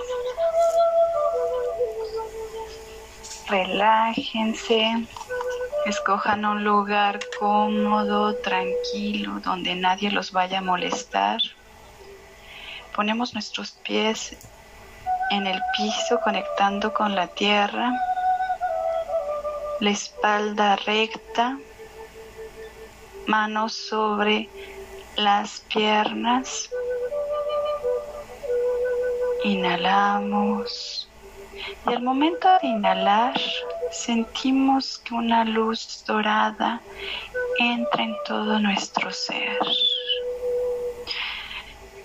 Relájense. 3.47 5.07
Escojan 5.85 6.45
un 6.45 6.63
lugar 6.63 7.19
cómodo, 7.39 8.35
tranquilo, 8.35 9.39
donde 9.43 9.75
nadie 9.75 10.11
los 10.11 10.31
vaya 10.31 10.59
a 10.59 10.61
molestar. 10.61 11.39
Ponemos 12.95 13.33
nuestros 13.33 13.71
pies 13.71 14.37
en 15.31 15.47
el 15.47 15.61
piso 15.75 16.19
conectando 16.23 16.93
con 16.93 17.15
la 17.15 17.27
tierra. 17.27 17.93
La 19.79 19.89
espalda 19.89 20.75
recta 20.75 21.57
manos 23.27 23.73
sobre 23.73 24.49
las 25.17 25.61
piernas. 25.73 26.69
Inhalamos. 29.43 31.09
Y 31.87 31.93
al 31.93 32.03
momento 32.03 32.47
de 32.61 32.67
inhalar, 32.67 33.39
sentimos 33.91 34.99
que 34.99 35.13
una 35.13 35.43
luz 35.43 36.03
dorada 36.07 36.81
entra 37.59 38.03
en 38.03 38.15
todo 38.25 38.59
nuestro 38.59 39.11
ser. 39.11 39.59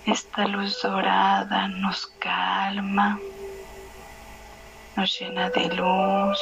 Esta 0.05 0.47
luz 0.47 0.81
dorada 0.81 1.67
nos 1.67 2.07
calma, 2.19 3.19
nos 4.95 5.19
llena 5.19 5.49
de 5.49 5.67
luz. 5.75 6.39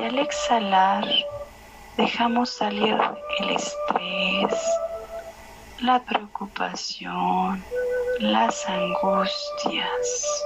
Y 0.00 0.04
al 0.04 0.18
exhalar, 0.18 1.04
dejamos 1.98 2.50
salir 2.50 2.96
el 3.40 3.50
estrés, 3.50 4.54
la 5.80 6.00
preocupación, 6.04 7.62
las 8.20 8.68
angustias. 8.68 10.44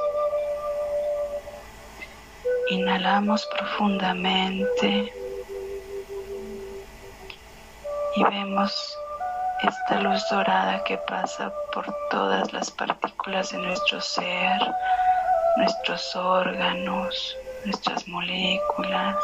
Inhalamos 2.70 3.46
profundamente 3.54 5.12
y 8.16 8.24
vemos 8.24 8.98
esta 9.62 10.00
luz 10.00 10.26
dorada 10.30 10.82
que 10.84 10.96
pasa 11.06 11.52
por 11.74 11.84
todas 12.10 12.50
las 12.54 12.70
partículas 12.70 13.50
de 13.50 13.58
nuestro 13.58 14.00
ser, 14.00 14.58
nuestros 15.58 16.16
órganos, 16.16 17.36
nuestras 17.66 18.08
moléculas 18.08 19.16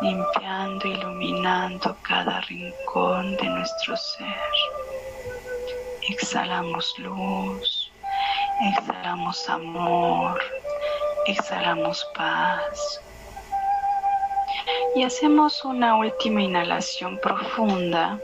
limpiando, 0.00 0.86
iluminando 0.86 1.96
cada 2.02 2.40
rincón 2.42 3.36
de 3.36 3.48
nuestro 3.48 3.96
ser. 3.96 4.52
Exhalamos 6.08 6.98
luz, 6.98 7.92
exhalamos 8.68 9.48
amor, 9.48 10.40
exhalamos 11.26 12.06
paz. 12.14 13.00
Y 14.94 15.02
hacemos 15.02 15.64
una 15.64 15.96
última 15.96 16.42
inhalación 16.42 17.18
profunda, 17.18 18.18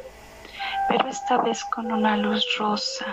pero 0.88 1.08
esta 1.08 1.38
vez 1.38 1.64
con 1.72 1.90
una 1.90 2.16
luz 2.16 2.46
rosa 2.58 3.06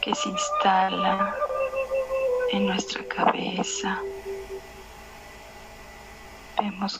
que 0.00 0.14
se 0.14 0.28
instala 0.28 1.34
en 2.50 2.66
nuestra 2.66 3.04
cabeza 3.04 4.00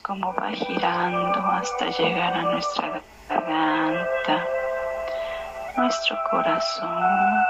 Cómo 0.05 0.33
va 0.35 0.53
girando 0.53 1.41
hasta 1.41 1.91
llegar 1.91 2.35
a 2.35 2.43
nuestra 2.43 3.03
garganta, 3.29 4.47
nuestro 5.77 6.17
corazón, 6.31 7.45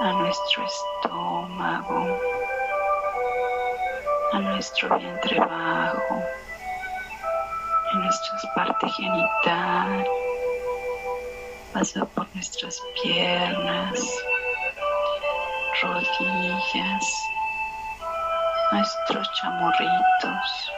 a 0.00 0.12
nuestro 0.12 0.64
estómago, 0.64 2.20
a 4.32 4.38
nuestro 4.38 4.96
vientre 4.96 5.40
bajo, 5.40 6.22
a 7.92 7.98
nuestra 7.98 8.54
parte 8.54 8.88
genital, 8.90 10.06
pasa 11.72 12.04
por 12.14 12.32
nuestras 12.32 12.80
piernas, 13.02 14.24
rodillas, 15.82 17.30
nuestros 18.72 19.28
chamorritos, 19.32 20.72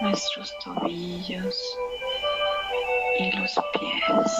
nuestros 0.00 0.58
tobillos 0.64 1.76
y 3.18 3.32
los 3.32 3.52
pies. 3.72 4.32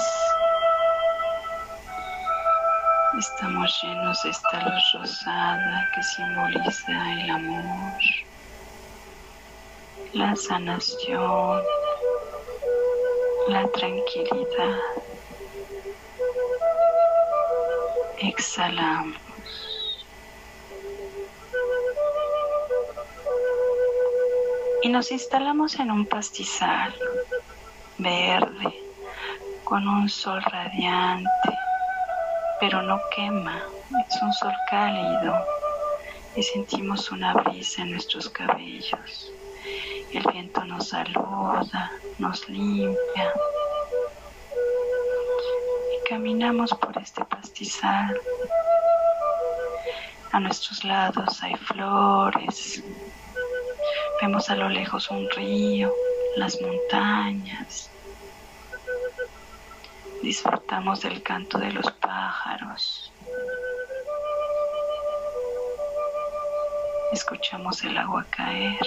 Estamos 3.19 3.79
llenos 3.83 4.23
de 4.23 4.31
esta 4.31 4.69
luz 4.69 4.93
rosada 4.95 5.89
que 5.95 6.03
simboliza 6.03 7.13
el 7.13 7.31
amor, 7.31 7.93
la 10.15 10.35
sanación, 10.37 11.63
la 13.49 13.69
tranquilidad. 13.69 14.79
Exhalamos. 18.19 19.30
Nos 24.91 25.13
instalamos 25.13 25.79
en 25.79 25.91
un 25.91 26.05
pastizal 26.05 26.93
verde 27.99 28.75
con 29.65 29.87
un 29.87 30.09
sol 30.09 30.43
radiante, 30.43 31.29
pero 32.59 32.83
no 32.83 33.01
quema, 33.15 33.63
es 34.09 34.23
un 34.23 34.33
sol 34.33 34.53
cálido 34.69 35.35
y 36.35 36.43
sentimos 36.43 37.11
una 37.13 37.35
brisa 37.35 37.83
en 37.83 37.93
nuestros 37.93 38.29
cabellos. 38.31 39.33
El 40.13 40.25
viento 40.33 40.65
nos 40.65 40.89
saluda, 40.89 41.93
nos 42.19 42.49
limpia. 42.49 43.33
Y 45.95 46.09
caminamos 46.09 46.71
por 46.75 46.99
este 46.99 47.25
pastizal. 47.27 48.21
A 50.33 50.41
nuestros 50.41 50.83
lados 50.85 51.43
hay 51.43 51.55
flores. 51.55 52.83
Vemos 54.21 54.51
a 54.51 54.55
lo 54.57 54.69
lejos 54.69 55.11
un 55.11 55.31
río, 55.31 55.95
las 56.37 56.61
montañas. 56.61 57.91
Disfrutamos 60.23 61.01
del 61.01 61.23
canto 61.23 61.57
de 61.57 61.73
los 61.73 61.91
pájaros. 61.93 63.11
Escuchamos 67.13 67.83
el 67.83 67.97
agua 67.97 68.27
caer. 68.29 68.87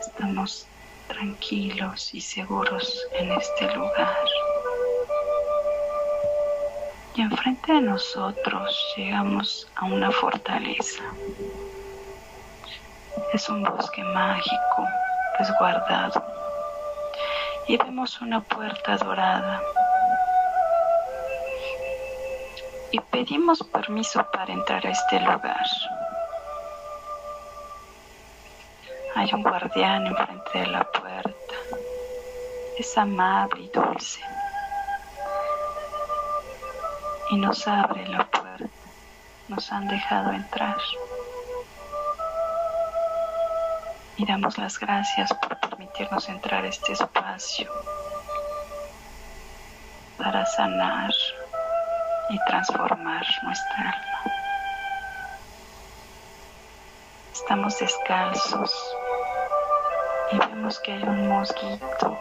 Estamos 0.00 0.66
tranquilos 1.06 2.12
y 2.12 2.20
seguros 2.20 3.06
en 3.12 3.30
este 3.30 3.72
lugar. 3.72 4.28
Y 7.14 7.22
enfrente 7.22 7.72
de 7.72 7.82
nosotros 7.82 8.76
llegamos 8.96 9.68
a 9.76 9.84
una 9.84 10.10
fortaleza. 10.10 11.04
Es 13.32 13.48
un 13.48 13.62
bosque 13.62 14.02
mágico, 14.02 14.88
resguardado. 15.38 16.20
Y 17.68 17.76
vemos 17.76 18.20
una 18.20 18.40
puerta 18.40 18.96
dorada. 18.96 19.62
Y 22.90 22.98
pedimos 22.98 23.62
permiso 23.62 24.26
para 24.32 24.52
entrar 24.52 24.84
a 24.84 24.90
este 24.90 25.20
lugar. 25.20 25.64
Hay 29.14 29.32
un 29.32 29.44
guardián 29.44 30.08
enfrente 30.08 30.58
de 30.58 30.66
la 30.66 30.82
puerta. 30.90 31.54
Es 32.76 32.98
amable 32.98 33.60
y 33.60 33.68
dulce. 33.68 34.20
Y 37.30 37.36
nos 37.36 37.68
abre 37.68 38.08
la 38.08 38.24
puerta. 38.24 38.66
Nos 39.46 39.70
han 39.70 39.86
dejado 39.86 40.32
entrar. 40.32 40.78
Y 44.20 44.26
damos 44.26 44.58
las 44.58 44.78
gracias 44.78 45.32
por 45.32 45.58
permitirnos 45.60 46.28
entrar 46.28 46.62
a 46.62 46.68
este 46.68 46.92
espacio 46.92 47.72
para 50.18 50.44
sanar 50.44 51.10
y 52.28 52.38
transformar 52.44 53.24
nuestra 53.42 53.78
alma. 53.78 54.34
Estamos 57.32 57.78
descalzos 57.78 58.94
y 60.32 60.38
vemos 60.38 60.78
que 60.80 60.92
hay 60.92 61.02
un 61.02 61.26
mosquito 61.26 62.18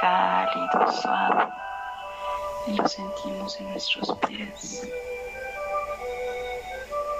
cálido, 0.00 0.92
suave 0.92 1.46
y 2.68 2.72
lo 2.74 2.88
sentimos 2.88 3.60
en 3.60 3.70
nuestros 3.70 4.16
pies. 4.26 4.88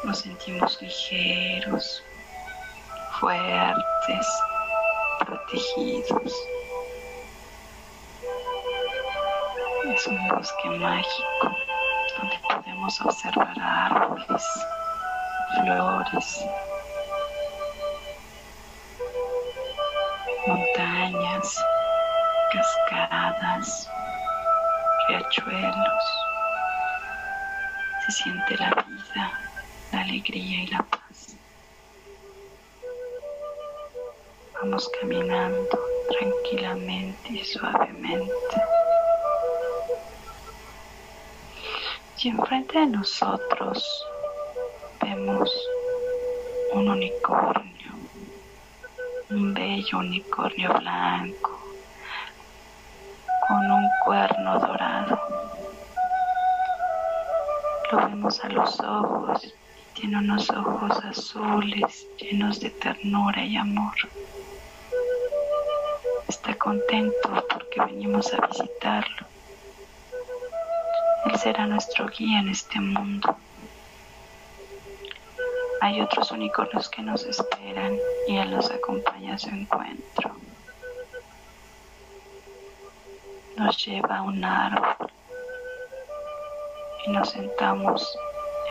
Nos 0.02 0.20
sentimos 0.20 0.80
ligeros, 0.80 2.02
fuertes, 3.20 4.26
protegidos. 5.24 6.34
Es 9.94 10.06
un 10.06 10.28
bosque 10.28 10.68
mágico 10.70 11.56
donde 12.18 12.38
podemos 12.48 13.00
observar 13.00 13.54
árboles, 13.60 14.44
flores, 15.54 16.44
montañas, 20.46 21.64
cascadas, 22.52 23.90
riachuelos. 25.08 26.04
Se 28.06 28.12
siente 28.12 28.56
la 28.56 28.70
vida, 28.86 29.30
la 29.92 30.00
alegría 30.00 30.62
y 30.62 30.66
la 30.68 30.82
paz. 30.82 30.95
Vamos 34.68 34.90
caminando 35.00 35.78
tranquilamente 36.08 37.30
y 37.30 37.44
suavemente. 37.44 38.34
Y 42.18 42.28
enfrente 42.30 42.80
de 42.80 42.86
nosotros 42.86 44.04
vemos 45.00 45.48
un 46.72 46.88
unicornio, 46.88 47.92
un 49.30 49.54
bello 49.54 49.98
unicornio 49.98 50.74
blanco 50.74 51.60
con 53.46 53.70
un 53.70 53.88
cuerno 54.04 54.58
dorado. 54.58 55.20
Lo 57.92 57.98
vemos 57.98 58.44
a 58.44 58.48
los 58.48 58.80
ojos 58.80 59.44
y 59.44 60.00
tiene 60.00 60.18
unos 60.18 60.50
ojos 60.50 61.04
azules 61.04 62.08
llenos 62.18 62.58
de 62.58 62.70
ternura 62.70 63.44
y 63.44 63.56
amor 63.56 63.94
está 66.66 66.70
contento 66.70 67.46
porque 67.48 67.80
venimos 67.80 68.32
a 68.32 68.46
visitarlo. 68.46 69.26
Él 71.26 71.38
será 71.38 71.66
nuestro 71.66 72.06
guía 72.08 72.40
en 72.40 72.48
este 72.48 72.80
mundo. 72.80 73.36
Hay 75.80 76.00
otros 76.00 76.30
unicornios 76.32 76.88
que 76.88 77.02
nos 77.02 77.24
esperan 77.24 77.96
y 78.26 78.38
Él 78.38 78.50
nos 78.50 78.70
acompaña 78.70 79.34
a 79.34 79.38
su 79.38 79.48
encuentro. 79.50 80.32
Nos 83.56 83.84
lleva 83.84 84.18
a 84.18 84.22
un 84.22 84.44
árbol 84.44 85.10
y 87.06 87.10
nos 87.10 87.30
sentamos 87.30 88.18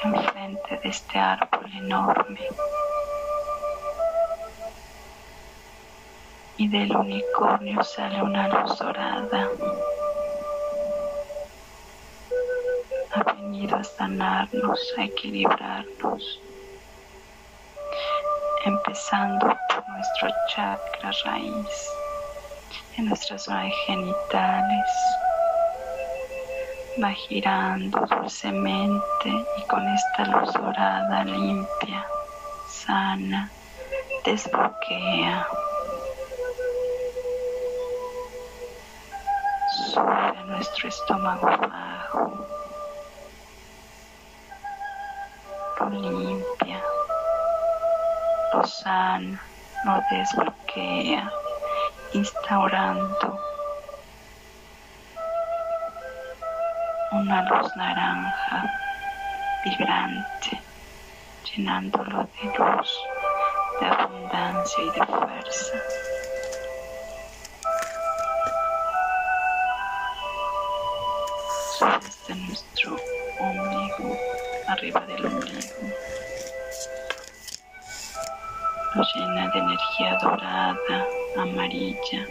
enfrente 0.03 0.77
de 0.83 0.89
este 0.89 1.17
árbol 1.17 1.71
enorme. 1.73 2.41
Y 6.57 6.69
del 6.69 6.95
unicornio 6.95 7.83
sale 7.83 8.21
una 8.21 8.47
luz 8.47 8.77
dorada. 8.79 9.49
Ha 13.13 13.33
venido 13.33 13.75
a 13.75 13.83
sanarnos, 13.83 14.93
a 14.97 15.03
equilibrarnos, 15.03 16.41
empezando 18.65 19.47
por 19.69 19.89
nuestro 19.89 20.29
chakra 20.49 21.11
raíz, 21.25 21.89
en 22.97 23.07
nuestras 23.07 23.43
zonas 23.43 23.71
genitales. 23.85 24.89
Va 27.03 27.11
girando 27.11 27.99
dulcemente 27.99 29.29
y 29.57 29.63
con 29.67 29.85
esta 29.89 30.25
luz 30.25 30.53
dorada 30.53 31.25
limpia, 31.25 32.07
sana, 32.69 33.51
desbloquea. 34.23 35.45
Nuestro 40.55 40.87
estómago 40.87 41.47
bajo, 41.47 42.47
lo 45.79 45.89
limpia, 45.89 46.81
lo 48.53 48.63
sana, 48.65 49.41
lo 49.83 50.01
desbloquea, 50.09 51.29
instaurando 52.13 53.37
una 57.11 57.41
luz 57.49 57.75
naranja 57.75 58.63
vibrante, 59.65 60.61
llenándolo 61.43 62.29
de 62.41 62.57
luz, 62.57 62.99
de 63.81 63.87
abundancia 63.87 64.83
y 64.83 64.89
de 64.91 65.05
fuerza. 65.05 65.77
Hasta 72.25 72.35
nuestro 72.35 72.95
ombligo, 73.39 74.17
arriba 74.67 74.99
del 75.01 75.25
ombligo. 75.27 75.59
Llena 79.13 79.47
de 79.49 79.59
energía 79.59 80.17
dorada, 80.23 81.07
amarilla, 81.37 82.25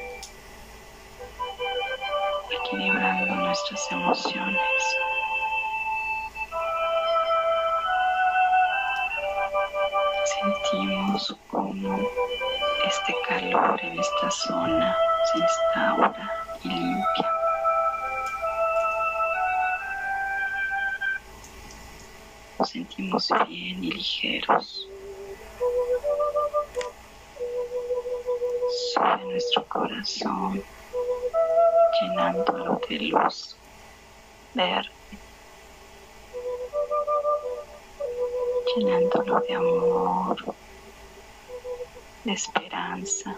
equilibrando 2.50 3.35
nuestras 3.37 3.92
emociones. 3.92 4.96
Sentimos 10.24 11.37
como 11.48 11.98
este 12.88 13.14
calor 13.28 13.80
en 13.80 14.00
esta 14.00 14.30
zona 14.30 14.96
se 15.33 15.38
instaura 15.38 16.33
y 16.64 16.68
limpia. 16.68 17.43
Nos 22.64 22.70
sentimos 22.70 23.29
bien 23.46 23.85
y 23.85 23.90
ligeros. 23.92 24.88
Sube 28.94 29.24
nuestro 29.27 29.68
corazón, 29.68 30.64
llenándolo 32.00 32.81
de 32.88 33.00
luz 33.00 33.55
verde, 34.55 34.88
llenándolo 38.74 39.40
de 39.40 39.55
amor, 39.57 40.55
de 42.24 42.33
esperanza, 42.33 43.37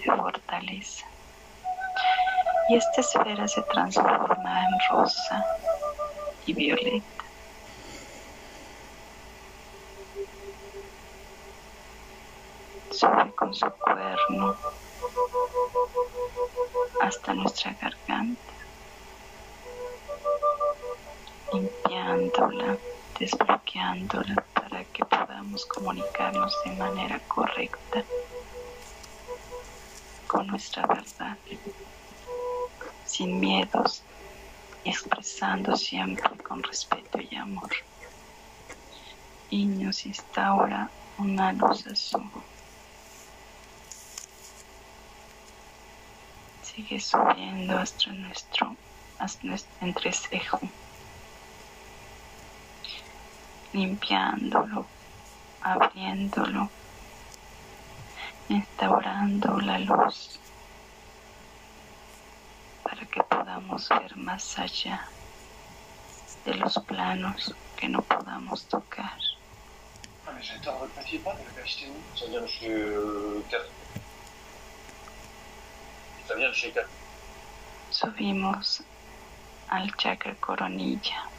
de 0.00 0.10
fortaleza. 0.10 1.06
Y 2.68 2.78
esta 2.78 3.00
esfera 3.00 3.46
se 3.46 3.62
transforma 3.62 4.64
en 4.64 4.74
rosa 4.90 5.44
y 6.46 6.52
violeta. 6.52 7.14
Sube 12.94 13.33
con 13.44 13.52
su 13.54 13.66
cuerno 13.72 14.56
hasta 17.02 17.34
nuestra 17.34 17.76
garganta, 17.78 18.40
limpiándola, 21.52 22.78
desbloqueándola 23.18 24.42
para 24.54 24.82
que 24.84 25.04
podamos 25.04 25.66
comunicarnos 25.66 26.56
de 26.64 26.70
manera 26.76 27.20
correcta 27.28 28.02
con 30.26 30.46
nuestra 30.46 30.86
verdad, 30.86 31.36
sin 33.04 33.40
miedos, 33.40 34.02
expresando 34.86 35.76
siempre 35.76 36.30
con 36.38 36.62
respeto 36.62 37.18
y 37.20 37.36
amor. 37.36 37.72
Y 39.50 39.66
nos 39.66 40.06
instaura 40.06 40.88
una 41.18 41.52
luz 41.52 41.86
azul. 41.86 42.30
Sigue 46.74 46.98
subiendo 46.98 47.78
hasta 47.78 48.10
nuestro, 48.10 48.76
hasta 49.20 49.46
nuestro 49.46 49.86
entrecejo, 49.86 50.58
limpiándolo, 53.72 54.84
abriéndolo, 55.62 56.68
instaurando 58.48 59.60
la 59.60 59.78
luz 59.78 60.40
para 62.82 63.06
que 63.06 63.22
podamos 63.22 63.88
ver 63.90 64.16
más 64.16 64.58
allá 64.58 65.08
de 66.44 66.54
los 66.56 66.76
planos 66.80 67.54
que 67.76 67.88
no 67.88 68.02
podamos 68.02 68.66
tocar. 68.66 69.16
Ah, 70.26 70.32
Subimos 77.88 78.84
al 79.68 79.94
chakra 79.96 80.36
coronilla 80.36 81.30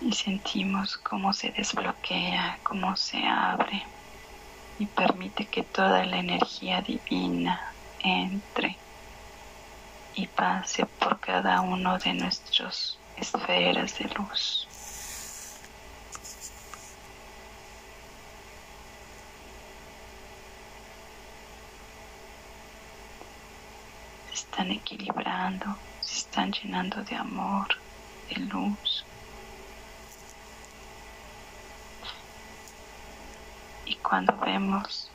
y 0.00 0.12
sentimos 0.12 0.98
cómo 0.98 1.32
se 1.32 1.50
desbloquea, 1.52 2.60
cómo 2.62 2.96
se 2.96 3.18
abre 3.24 3.84
y 4.78 4.86
permite 4.88 5.48
que 5.48 5.64
toda 5.64 6.04
la 6.06 6.18
energía 6.18 6.82
divina 6.82 7.78
entre 7.98 8.82
y 10.12 10.26
pase 10.28 10.86
por 10.86 11.20
cada 11.20 11.60
uno 11.60 11.98
de 11.98 12.14
nuestras 12.14 13.02
esferas 13.16 13.98
de 13.98 14.08
luz. 14.16 14.67
Están 24.58 24.72
equilibrando, 24.72 25.66
se 26.00 26.18
están 26.18 26.50
llenando 26.50 27.04
de 27.04 27.14
amor, 27.14 27.68
de 28.28 28.40
luz. 28.40 29.04
Y 33.86 33.94
cuando 33.94 34.36
vemos, 34.38 35.12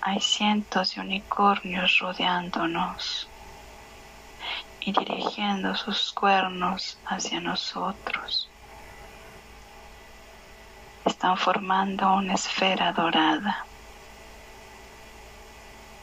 hay 0.00 0.20
cientos 0.20 0.94
de 0.94 1.00
unicornios 1.00 1.98
rodeándonos 1.98 3.28
y 4.78 4.92
dirigiendo 4.92 5.74
sus 5.74 6.12
cuernos 6.12 6.98
hacia 7.06 7.40
nosotros. 7.40 8.48
Están 11.04 11.36
formando 11.36 12.14
una 12.14 12.34
esfera 12.34 12.92
dorada 12.92 13.66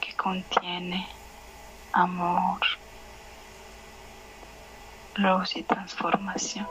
que 0.01 0.13
contiene 0.17 1.07
amor, 1.93 2.59
luz 5.15 5.55
y 5.55 5.63
transformación. 5.63 6.67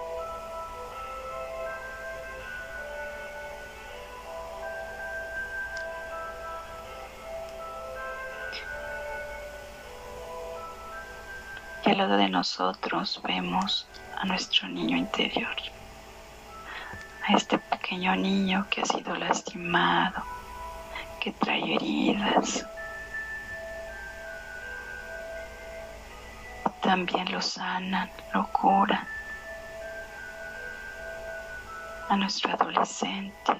Y 11.84 11.90
al 11.90 11.98
lado 11.98 12.16
de 12.16 12.28
nosotros 12.28 13.20
vemos 13.24 13.88
a 14.18 14.24
nuestro 14.26 14.68
niño 14.68 14.96
interior, 14.96 15.56
a 17.26 17.32
este 17.34 17.58
pequeño 17.58 18.14
niño 18.16 18.66
que 18.70 18.82
ha 18.82 18.84
sido 18.84 19.14
lastimado, 19.16 20.22
que 21.20 21.32
trae 21.32 21.74
heridas. 21.74 22.66
También 26.88 27.30
lo 27.30 27.42
sanan, 27.42 28.10
lo 28.32 28.50
curan. 28.50 29.06
A 32.08 32.16
nuestro 32.16 32.50
adolescente 32.54 33.52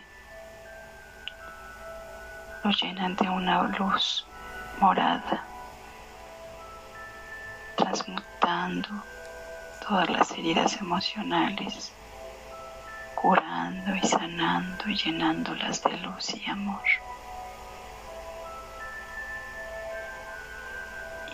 lo 2.64 2.71
llenan 2.71 3.14
de 3.17 3.29
una 3.29 3.64
luz 3.64 4.27
morada 4.81 5.45
transmutando 7.77 8.88
todas 9.87 10.09
las 10.09 10.31
heridas 10.31 10.81
emocionales, 10.81 11.93
curando 13.14 13.95
y 13.95 14.07
sanando 14.09 14.88
y 14.88 14.97
llenándolas 14.97 15.83
de 15.83 15.99
luz 15.99 16.35
y 16.35 16.49
amor. 16.49 16.81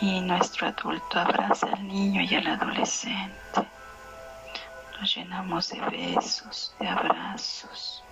Y 0.06 0.20
nuestro 0.20 0.66
adulto 0.66 1.18
abraza 1.18 1.66
al 1.66 1.88
niño 1.88 2.20
y 2.20 2.34
al 2.34 2.46
adolescente. 2.46 3.66
Los 5.00 5.16
llenamos 5.16 5.70
de 5.70 5.80
besos, 5.80 6.74
de 6.78 6.86
abrazos. 6.86 8.04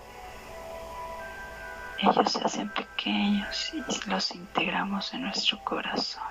Ellos 1.99 2.33
se 2.33 2.43
hacen 2.43 2.71
pequeños 2.71 3.75
y 3.75 4.09
los 4.09 4.31
integramos 4.31 5.13
en 5.13 5.25
nuestro 5.25 5.63
corazón. 5.65 6.23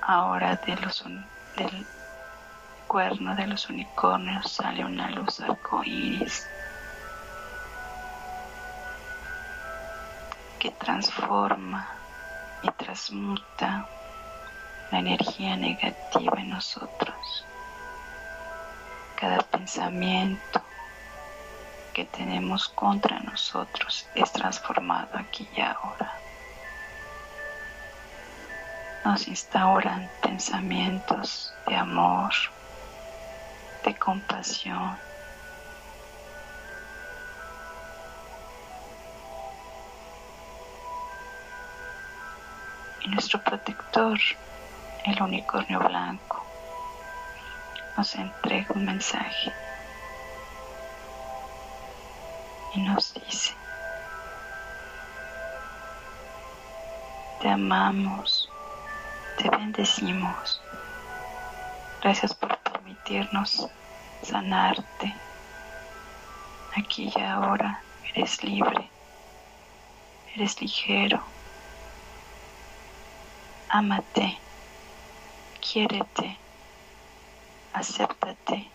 Ahora 0.00 0.56
del 0.56 1.86
cuerno 2.86 3.36
de 3.36 3.46
los 3.46 3.68
unicornios 3.68 4.50
sale 4.50 4.86
una 4.86 5.10
luz 5.10 5.38
arcoíris 5.38 6.48
que 10.58 10.70
transforma 10.70 11.88
y 12.62 12.70
transmuta 12.72 13.86
la 14.90 14.98
energía 14.98 15.56
negativa 15.56 16.40
en 16.40 16.50
nosotros. 16.50 17.44
Cada 19.16 19.38
pensamiento 19.38 20.60
que 21.92 22.04
tenemos 22.04 22.68
contra 22.68 23.18
nosotros 23.20 24.06
es 24.14 24.32
transformado 24.32 25.18
aquí 25.18 25.48
y 25.56 25.60
ahora 25.60 26.12
nos 29.04 29.26
instauran 29.26 30.10
pensamientos 30.22 31.52
de 31.66 31.76
amor, 31.76 32.32
de 33.84 33.94
compasión. 33.96 35.07
Nuestro 43.08 43.42
protector 43.42 44.18
el 45.06 45.22
unicornio 45.22 45.80
blanco 45.80 46.44
nos 47.96 48.14
entrega 48.16 48.66
un 48.74 48.84
mensaje 48.84 49.50
y 52.74 52.80
nos 52.82 53.14
dice, 53.14 53.54
te 57.40 57.48
amamos, 57.48 58.46
te 59.38 59.48
bendecimos, 59.48 60.60
gracias 62.02 62.34
por 62.34 62.58
permitirnos 62.58 63.70
sanarte. 64.22 65.14
Aquí 66.76 67.10
y 67.16 67.20
ahora 67.22 67.82
eres 68.14 68.44
libre, 68.44 68.92
eres 70.34 70.60
ligero. 70.60 71.37
Ámate, 73.70 74.38
quiérete, 75.60 76.38
acéptate, 77.74 78.66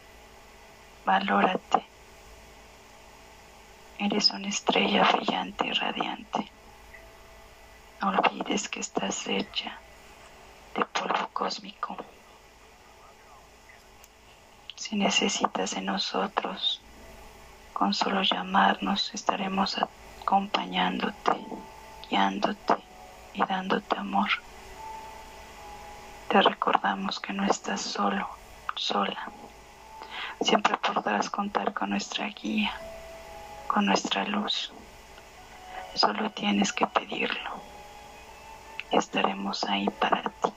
valórate. 1.03 1.83
Eres 3.97 4.29
una 4.29 4.49
estrella 4.49 5.03
brillante 5.11 5.65
y 5.65 5.71
radiante. 5.71 6.51
No 8.01 8.09
olvides 8.09 8.69
que 8.69 8.81
estás 8.81 9.25
hecha 9.27 9.79
de 10.75 10.85
polvo 10.85 11.27
cósmico. 11.33 11.97
Si 14.75 14.95
necesitas 14.95 15.73
de 15.73 15.81
nosotros, 15.81 16.81
con 17.73 17.95
solo 17.95 18.21
llamarnos 18.21 19.11
estaremos 19.15 19.75
acompañándote, 19.79 21.31
guiándote 22.11 22.75
y 23.33 23.43
dándote 23.43 23.97
amor. 23.97 24.29
Te 26.33 26.41
recordamos 26.41 27.19
que 27.19 27.31
no 27.31 27.45
estás 27.45 27.79
solo, 27.79 28.27
sola. 28.73 29.29
Siempre 30.41 30.75
podrás 30.77 31.29
contar 31.29 31.75
con 31.75 31.91
nuestra 31.91 32.25
guía, 32.29 32.73
con 33.67 33.85
nuestra 33.85 34.25
luz. 34.25 34.73
Solo 35.93 36.31
tienes 36.31 36.73
que 36.73 36.87
pedirlo 36.87 37.61
estaremos 38.89 39.63
ahí 39.65 39.87
para 39.99 40.23
ti. 40.23 40.51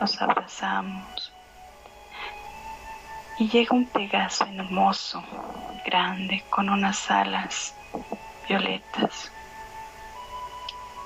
Nos 0.00 0.20
abrazamos 0.20 1.32
y 3.38 3.48
llega 3.48 3.76
un 3.76 3.86
Pegaso 3.86 4.44
hermoso, 4.46 5.22
grande, 5.86 6.42
con 6.50 6.68
unas 6.68 7.08
alas 7.12 7.76
violetas 8.48 9.30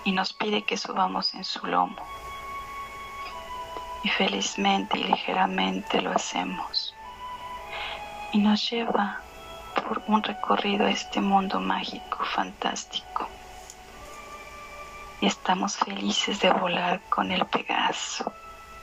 y 0.06 0.12
nos 0.12 0.32
pide 0.32 0.62
que 0.62 0.76
subamos 0.76 1.34
en 1.34 1.44
su 1.44 1.66
lomo. 1.66 1.96
Y 4.04 4.08
felizmente 4.08 4.98
y 4.98 5.02
ligeramente 5.02 6.00
lo 6.00 6.12
hacemos. 6.12 6.94
Y 8.32 8.38
nos 8.38 8.70
lleva 8.70 9.20
por 9.74 10.00
un 10.06 10.22
recorrido 10.22 10.86
a 10.86 10.90
este 10.90 11.20
mundo 11.20 11.58
mágico, 11.58 12.24
fantástico. 12.24 13.26
Y 15.20 15.26
estamos 15.26 15.76
felices 15.76 16.38
de 16.38 16.50
volar 16.52 17.00
con 17.08 17.32
el 17.32 17.44
Pegaso. 17.46 18.32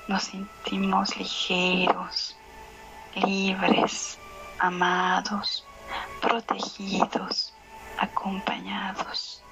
Nos 0.10 0.24
sentimos 0.24 1.16
ligeros, 1.16 2.36
libres, 3.16 4.20
amados, 4.60 5.66
protegidos, 6.20 7.54
acompañados. 7.98 9.43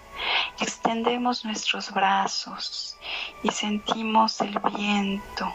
Extendemos 0.62 1.44
nuestros 1.44 1.92
brazos 1.92 2.96
y 3.42 3.50
sentimos 3.50 4.40
el 4.42 4.60
viento, 4.60 5.52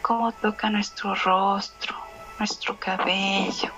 cómo 0.00 0.32
toca 0.32 0.70
nuestro 0.70 1.14
rostro, 1.14 1.94
nuestro 2.38 2.80
cabello, 2.80 3.70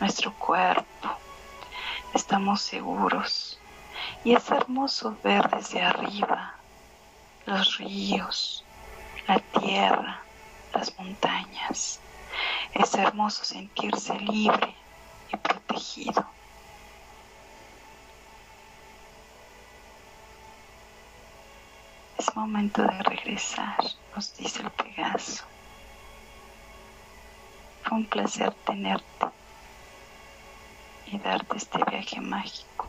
nuestro 0.00 0.32
cuerpo. 0.38 1.10
Estamos 2.14 2.62
seguros 2.62 3.60
y 4.24 4.34
es 4.34 4.50
hermoso 4.50 5.18
ver 5.22 5.46
desde 5.50 5.82
arriba 5.82 6.54
los 7.44 7.76
ríos, 7.76 8.64
la 9.28 9.40
tierra, 9.40 10.22
las 10.72 10.98
montañas. 10.98 12.00
Es 12.72 12.94
hermoso 12.94 13.44
sentirse 13.44 14.18
libre 14.20 14.74
y 15.30 15.36
protegido. 15.36 16.39
Es 22.20 22.36
momento 22.36 22.82
de 22.82 23.02
regresar, 23.02 23.82
nos 24.14 24.36
dice 24.36 24.60
el 24.60 24.70
Pegaso. 24.72 25.42
Fue 27.82 27.96
un 27.96 28.04
placer 28.04 28.52
tenerte 28.66 29.26
y 31.06 31.18
darte 31.18 31.56
este 31.56 31.78
viaje 31.90 32.20
mágico. 32.20 32.86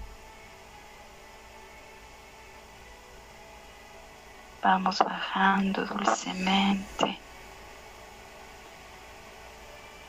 Vamos 4.62 5.00
bajando 5.00 5.86
dulcemente. 5.86 7.18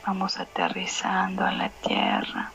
Vamos 0.05 0.37
aterrizando 0.37 1.45
a 1.45 1.51
la 1.53 1.69
tierra. 1.69 2.51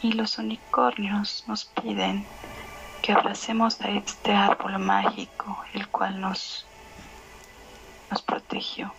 Y 0.00 0.12
los 0.12 0.38
unicornios 0.38 1.42
nos 1.48 1.64
piden 1.64 2.24
que 3.08 3.14
abracemos 3.14 3.80
a 3.80 3.88
este 3.88 4.34
árbol 4.34 4.78
mágico, 4.78 5.64
el 5.72 5.88
cual 5.88 6.20
nos, 6.20 6.66
nos 8.10 8.20
protegió. 8.20 8.92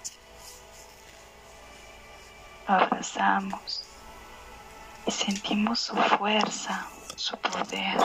Lo 2.68 2.74
abrazamos 2.74 3.84
y 5.06 5.12
sentimos 5.12 5.80
su 5.82 5.96
fuerza, 5.96 6.88
su 7.16 7.38
poder. 7.38 8.00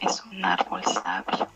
Es 0.00 0.22
un 0.24 0.42
árbol 0.42 0.82
sabio. 0.84 1.48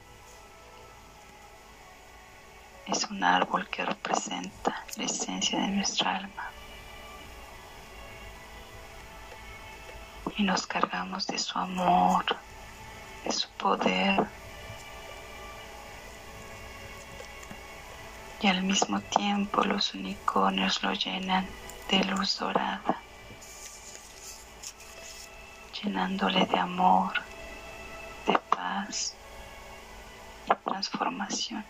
Es 2.88 3.04
un 3.04 3.24
árbol 3.24 3.66
que 3.70 3.87
representa 3.87 4.84
la 4.98 5.04
esencia 5.04 5.58
de 5.61 5.68
nuestra 5.68 6.16
alma. 6.16 6.58
Y 10.38 10.44
nos 10.44 10.68
cargamos 10.68 11.27
de 11.27 11.37
su 11.37 11.59
amor, 11.59 12.24
de 13.24 13.33
su 13.33 13.48
poder. 13.51 14.24
Y 18.40 18.46
al 18.46 18.62
mismo 18.62 19.01
tiempo 19.01 19.64
los 19.64 19.94
unicornios 19.94 20.81
lo 20.85 20.92
llenan 20.92 21.44
de 21.90 22.05
luz 22.05 22.38
dorada, 22.38 23.03
llenándole 25.83 26.46
de 26.46 26.59
amor, 26.59 27.12
de 28.29 28.38
paz 28.38 29.16
y 30.46 30.55
transformación. 30.70 31.64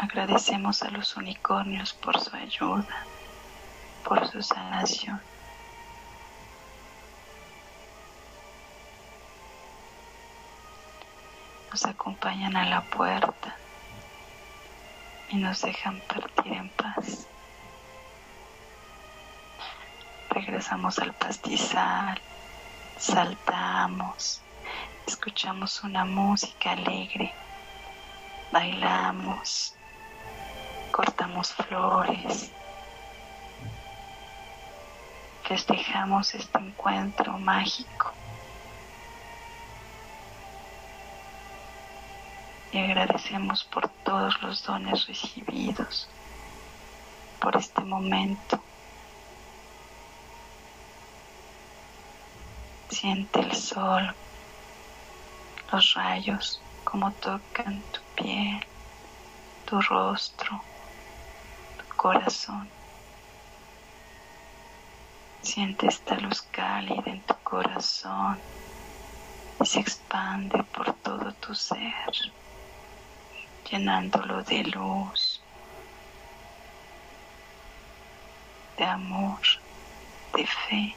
Agradecemos 0.00 0.84
a 0.84 0.90
los 0.90 1.16
unicornios 1.16 1.92
por 1.92 2.20
su 2.20 2.34
ayuda, 2.36 3.04
por 4.04 4.30
su 4.30 4.40
sanación. 4.40 5.20
Nos 11.72 11.84
acompañan 11.84 12.56
a 12.56 12.64
la 12.66 12.82
puerta 12.82 13.56
y 15.30 15.36
nos 15.36 15.62
dejan 15.62 16.00
partir 16.02 16.52
en 16.52 16.68
paz. 16.70 17.26
Regresamos 20.30 21.00
al 21.00 21.12
pastizal, 21.14 22.20
saltamos, 22.96 24.42
escuchamos 25.08 25.82
una 25.82 26.04
música 26.04 26.70
alegre, 26.70 27.34
bailamos, 28.52 29.74
cortamos 30.98 31.54
flores, 31.54 32.50
festejamos 35.44 36.34
este 36.34 36.58
encuentro 36.58 37.38
mágico 37.38 38.10
y 42.72 42.78
agradecemos 42.78 43.62
por 43.62 43.88
todos 44.02 44.42
los 44.42 44.64
dones 44.64 45.06
recibidos, 45.06 46.08
por 47.40 47.54
este 47.54 47.80
momento. 47.82 48.60
Siente 52.88 53.38
el 53.38 53.54
sol, 53.54 54.16
los 55.70 55.94
rayos, 55.94 56.60
como 56.82 57.12
tocan 57.12 57.80
tu 57.92 58.00
piel, 58.16 58.66
tu 59.64 59.80
rostro, 59.80 60.60
corazón. 61.98 62.70
Siente 65.42 65.88
esta 65.88 66.14
luz 66.14 66.42
cálida 66.42 67.02
en 67.06 67.20
tu 67.22 67.34
corazón 67.42 68.38
y 69.60 69.66
se 69.66 69.80
expande 69.80 70.62
por 70.62 70.92
todo 70.94 71.32
tu 71.34 71.56
ser, 71.56 72.12
llenándolo 73.68 74.44
de 74.44 74.62
luz, 74.62 75.42
de 78.76 78.84
amor, 78.84 79.40
de 80.34 80.46
fe. 80.46 80.94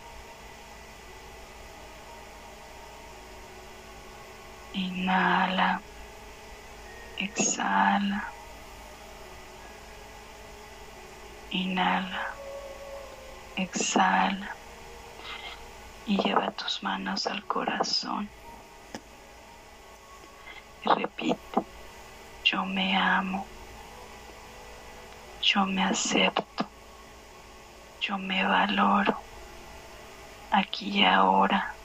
Inhala, 4.74 5.82
exhala, 7.18 8.32
inhala, 11.52 12.36
exhala. 13.56 14.56
Y 16.06 16.18
lleva 16.18 16.52
tus 16.52 16.82
manos 16.84 17.28
al 17.28 17.46
corazón. 17.46 18.30
Y 20.84 20.90
repite, 20.90 21.62
yo 22.44 22.66
me 22.66 22.96
amo, 22.98 23.46
yo 25.42 25.66
me 25.66 25.84
acepto, 25.84 26.66
yo 28.00 28.18
me 28.18 28.44
valoro, 28.44 29.18
aquí 30.50 31.00
y 31.02 31.06
ahora. 31.06 31.76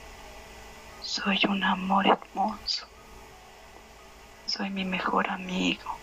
Soy 0.99 1.39
un 1.47 1.63
amor 1.63 2.07
hermoso, 2.07 2.87
soy 4.45 4.69
mi 4.71 4.83
mejor 4.83 5.29
amigo, 5.29 6.01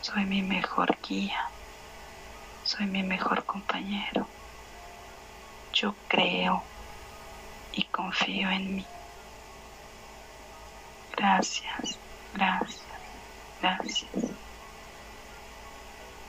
soy 0.00 0.24
mi 0.24 0.42
mejor 0.42 0.96
guía, 1.06 1.52
soy 2.64 2.86
mi 2.86 3.02
mejor 3.02 3.44
compañero, 3.44 4.26
yo 5.72 5.94
creo 6.08 6.62
y 7.72 7.84
confío 7.84 8.50
en 8.50 8.76
mí. 8.76 8.86
Gracias. 11.16 11.98
Gracias, 12.34 12.82
gracias. 13.60 14.10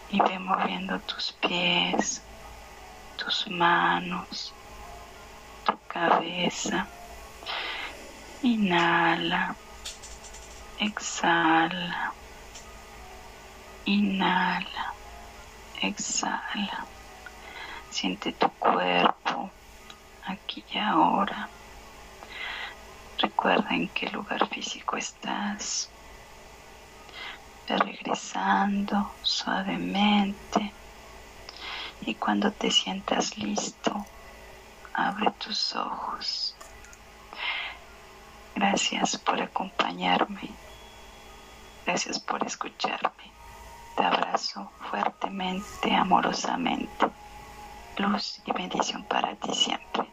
Y 0.10 0.19
ve 0.19 0.38
moviendo 0.39 1.00
tus 1.00 1.32
pies, 1.32 2.22
tus 3.15 3.48
manos, 3.50 4.54
tu 5.65 5.80
cabeza. 5.88 6.88
Inhala, 8.41 9.56
exhala, 10.78 12.13
inhala, 13.86 14.93
exhala. 15.88 16.86
Siente 17.89 18.32
tu 18.34 18.50
cuerpo 18.52 19.52
aquí 20.26 20.63
y 20.74 20.78
ahora. 20.78 21.50
Recuerda 23.19 23.69
en 23.72 23.89
qué 23.89 24.10
lugar 24.10 24.48
físico 24.50 24.98
estás 24.98 25.89
regresando 27.67 29.13
suavemente 29.22 30.74
y 32.02 32.15
cuando 32.15 32.52
te 32.52 32.69
sientas 32.69 33.38
listo, 33.38 34.06
abre 34.93 35.32
tus 35.32 35.76
ojos. 35.76 36.56
Gracias 38.56 39.17
por 39.17 39.41
acompañarme. 39.41 40.50
Gracias 41.86 42.19
por 42.19 42.46
escucharme. 42.46 43.33
Te 43.95 44.03
abrazo 44.03 44.71
fuertemente, 44.89 45.93
amorosamente. 45.93 47.08
Luz 47.97 48.41
y 48.45 48.51
bendición 48.51 49.03
para 49.03 49.36
ti 49.36 49.53
siempre. 49.53 50.08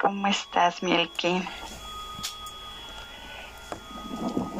¿Cómo 0.00 0.26
estás, 0.26 0.82
Mielkin? 0.82 1.46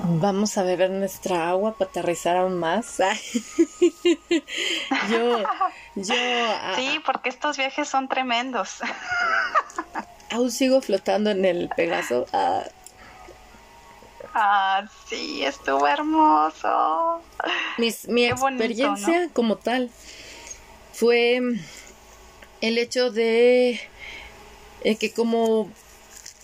Vamos 0.08 0.56
a 0.56 0.62
beber 0.62 0.90
nuestra 0.90 1.50
agua 1.50 1.74
para 1.74 1.90
aterrizar 1.90 2.36
aún 2.36 2.58
más. 2.58 2.98
yo, 5.10 5.38
yo. 5.94 6.14
Ah, 6.14 6.74
sí, 6.76 7.00
porque 7.04 7.28
estos 7.28 7.56
viajes 7.56 7.88
son 7.88 8.08
tremendos. 8.08 8.80
aún 10.36 10.50
sigo 10.50 10.80
flotando 10.80 11.30
en 11.30 11.44
el 11.44 11.68
Pegaso. 11.76 12.26
Ah. 12.32 12.64
ah 14.34 14.88
sí, 15.08 15.42
estuvo 15.44 15.86
hermoso. 15.86 17.22
mi 17.78 18.24
experiencia 18.24 19.28
como 19.32 19.56
tal 19.56 19.90
fue 20.92 21.40
el 22.60 22.78
hecho 22.78 23.10
de 23.10 23.80
eh, 24.82 24.96
que 24.96 25.12
como 25.12 25.70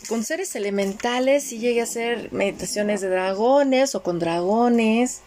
con 0.09 0.25
seres 0.25 0.57
elementales 0.57 1.45
si 1.45 1.59
llegue 1.59 1.81
a 1.81 1.85
hacer 1.85 2.33
meditaciones 2.33 3.01
de 3.01 3.09
dragones 3.09 3.95
o 3.95 4.03
con 4.03 4.19
dragones, 4.19 5.21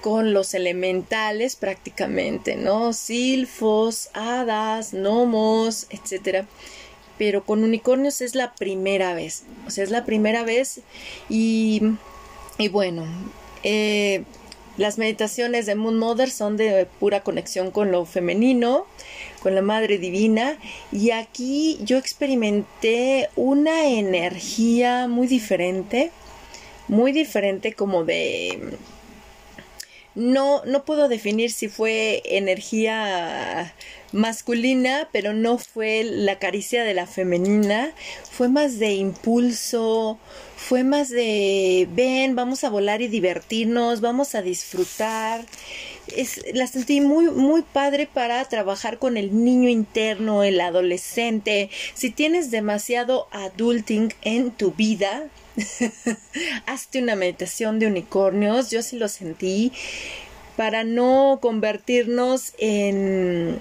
con 0.00 0.32
los 0.32 0.54
elementales 0.54 1.56
prácticamente, 1.56 2.56
¿no? 2.56 2.92
Silfos, 2.92 4.10
hadas, 4.14 4.92
gnomos, 4.92 5.86
etcétera. 5.90 6.46
Pero 7.20 7.44
con 7.44 7.64
unicornios 7.64 8.22
es 8.22 8.34
la 8.34 8.54
primera 8.54 9.12
vez. 9.12 9.42
O 9.66 9.70
sea, 9.70 9.84
es 9.84 9.90
la 9.90 10.06
primera 10.06 10.42
vez. 10.42 10.80
Y, 11.28 11.82
y 12.56 12.68
bueno, 12.68 13.04
eh, 13.62 14.24
las 14.78 14.96
meditaciones 14.96 15.66
de 15.66 15.74
Moon 15.74 15.98
Mother 15.98 16.30
son 16.30 16.56
de 16.56 16.86
pura 16.98 17.22
conexión 17.22 17.72
con 17.72 17.92
lo 17.92 18.06
femenino 18.06 18.86
con 19.42 19.54
la 19.54 19.60
Madre 19.60 19.98
Divina 19.98 20.56
y 20.90 21.10
aquí 21.10 21.78
yo 21.84 21.98
experimenté 21.98 23.28
una 23.36 23.88
energía 23.88 25.06
muy 25.06 25.26
diferente, 25.26 26.10
muy 26.88 27.12
diferente 27.12 27.74
como 27.74 28.04
de... 28.04 28.78
No, 30.20 30.62
no 30.66 30.84
puedo 30.84 31.08
definir 31.08 31.50
si 31.50 31.68
fue 31.68 32.22
energía 32.24 33.74
masculina, 34.12 35.08
pero 35.12 35.32
no 35.32 35.56
fue 35.56 36.04
la 36.04 36.38
caricia 36.38 36.84
de 36.84 36.94
la 36.94 37.06
femenina, 37.06 37.92
fue 38.30 38.48
más 38.48 38.78
de 38.78 38.92
impulso, 38.92 40.18
fue 40.56 40.84
más 40.84 41.08
de 41.08 41.88
ven, 41.92 42.34
vamos 42.34 42.64
a 42.64 42.70
volar 42.70 43.00
y 43.00 43.08
divertirnos, 43.08 44.00
vamos 44.00 44.34
a 44.34 44.42
disfrutar 44.42 45.46
es, 46.16 46.42
la 46.54 46.66
sentí 46.66 47.00
muy, 47.00 47.30
muy 47.30 47.62
padre 47.62 48.08
para 48.12 48.44
trabajar 48.44 48.98
con 48.98 49.16
el 49.16 49.44
niño 49.44 49.68
interno, 49.68 50.42
el 50.42 50.60
adolescente. 50.60 51.70
Si 51.94 52.10
tienes 52.10 52.50
demasiado 52.50 53.28
adulting 53.32 54.12
en 54.22 54.50
tu 54.50 54.72
vida, 54.72 55.28
hazte 56.66 57.02
una 57.02 57.16
meditación 57.16 57.78
de 57.78 57.86
unicornios. 57.86 58.70
Yo 58.70 58.82
sí 58.82 58.98
lo 58.98 59.08
sentí 59.08 59.72
para 60.56 60.84
no 60.84 61.38
convertirnos 61.40 62.52
en 62.58 63.60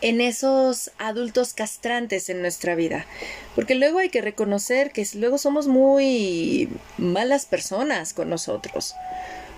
en 0.00 0.20
esos 0.20 0.90
adultos 0.98 1.54
castrantes 1.54 2.28
en 2.28 2.42
nuestra 2.42 2.74
vida. 2.74 3.06
Porque 3.54 3.74
luego 3.74 3.98
hay 4.00 4.08
que 4.08 4.20
reconocer 4.20 4.90
que 4.90 5.06
luego 5.14 5.38
somos 5.38 5.66
muy 5.66 6.68
malas 6.98 7.46
personas 7.46 8.12
con 8.12 8.28
nosotros. 8.28 8.94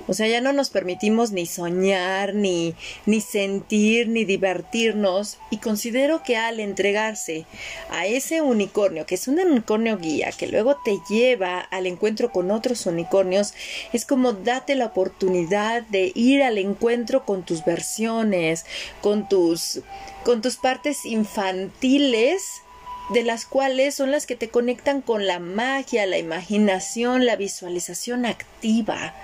O 0.09 0.15
sea, 0.15 0.29
ya 0.29 0.41
no 0.41 0.53
nos 0.53 0.71
permitimos 0.71 1.33
ni 1.33 1.47
soñar, 1.47 2.35
ni, 2.35 2.75
ni 3.07 3.21
sentir, 3.21 4.09
ni 4.09 4.25
divertirnos. 4.25 5.39
Y 5.51 5.59
considero 5.59 6.23
que 6.23 6.37
al 6.37 6.61
entregarse 6.61 7.47
a 7.91 8.07
ese 8.07 8.41
unicornio, 8.41 9.07
que 9.07 9.17
es 9.17 9.29
un 9.29 9.39
unicornio 9.39 9.99
guía, 9.99 10.31
que 10.37 10.47
luego 10.47 10.77
te 10.85 10.99
lleva 11.09 11.61
al 11.61 11.87
encuentro 11.87 12.31
con 12.31 12.51
otros 12.51 12.87
unicornios, 12.87 13.55
es 13.93 14.05
como 14.05 14.33
date 14.33 14.75
la 14.75 14.87
oportunidad 14.87 15.83
de 15.83 16.13
ir 16.15 16.43
al 16.43 16.59
encuentro 16.59 17.25
con 17.25 17.45
tus 17.45 17.65
versiones, 17.65 18.65
con 19.01 19.29
tus, 19.29 19.81
con 20.25 20.41
tus 20.43 20.57
partes 20.57 21.05
infantiles 21.05 22.63
de 23.11 23.23
las 23.23 23.47
cuales 23.47 23.95
son 23.95 24.11
las 24.11 24.27
que 24.27 24.37
te 24.37 24.49
conectan 24.49 25.01
con 25.01 25.27
la 25.27 25.39
magia, 25.39 26.07
la 26.07 26.19
imaginación, 26.19 27.25
la 27.25 27.37
visualización 27.37 28.27
activa. 28.27 29.15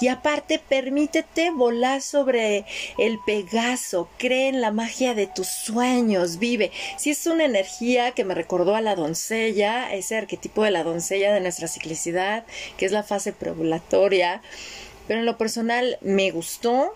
Y 0.00 0.08
aparte, 0.08 0.58
permítete 0.58 1.50
volar 1.50 2.00
sobre 2.00 2.64
el 2.96 3.18
Pegaso, 3.26 4.08
cree 4.16 4.48
en 4.48 4.60
la 4.60 4.70
magia 4.70 5.14
de 5.14 5.26
tus 5.26 5.48
sueños, 5.48 6.38
vive. 6.38 6.72
Si 6.96 7.10
es 7.10 7.26
una 7.26 7.44
energía 7.44 8.12
que 8.12 8.24
me 8.24 8.34
recordó 8.34 8.74
a 8.74 8.80
la 8.80 8.94
doncella, 8.94 9.92
ese 9.92 10.16
arquetipo 10.16 10.62
de 10.64 10.70
la 10.70 10.84
doncella 10.84 11.34
de 11.34 11.40
nuestra 11.40 11.68
ciclicidad, 11.68 12.44
que 12.76 12.86
es 12.86 12.92
la 12.92 13.02
fase 13.02 13.32
preovulatoria, 13.32 14.40
pero 15.06 15.20
en 15.20 15.26
lo 15.26 15.36
personal 15.38 15.98
me 16.00 16.30
gustó, 16.30 16.94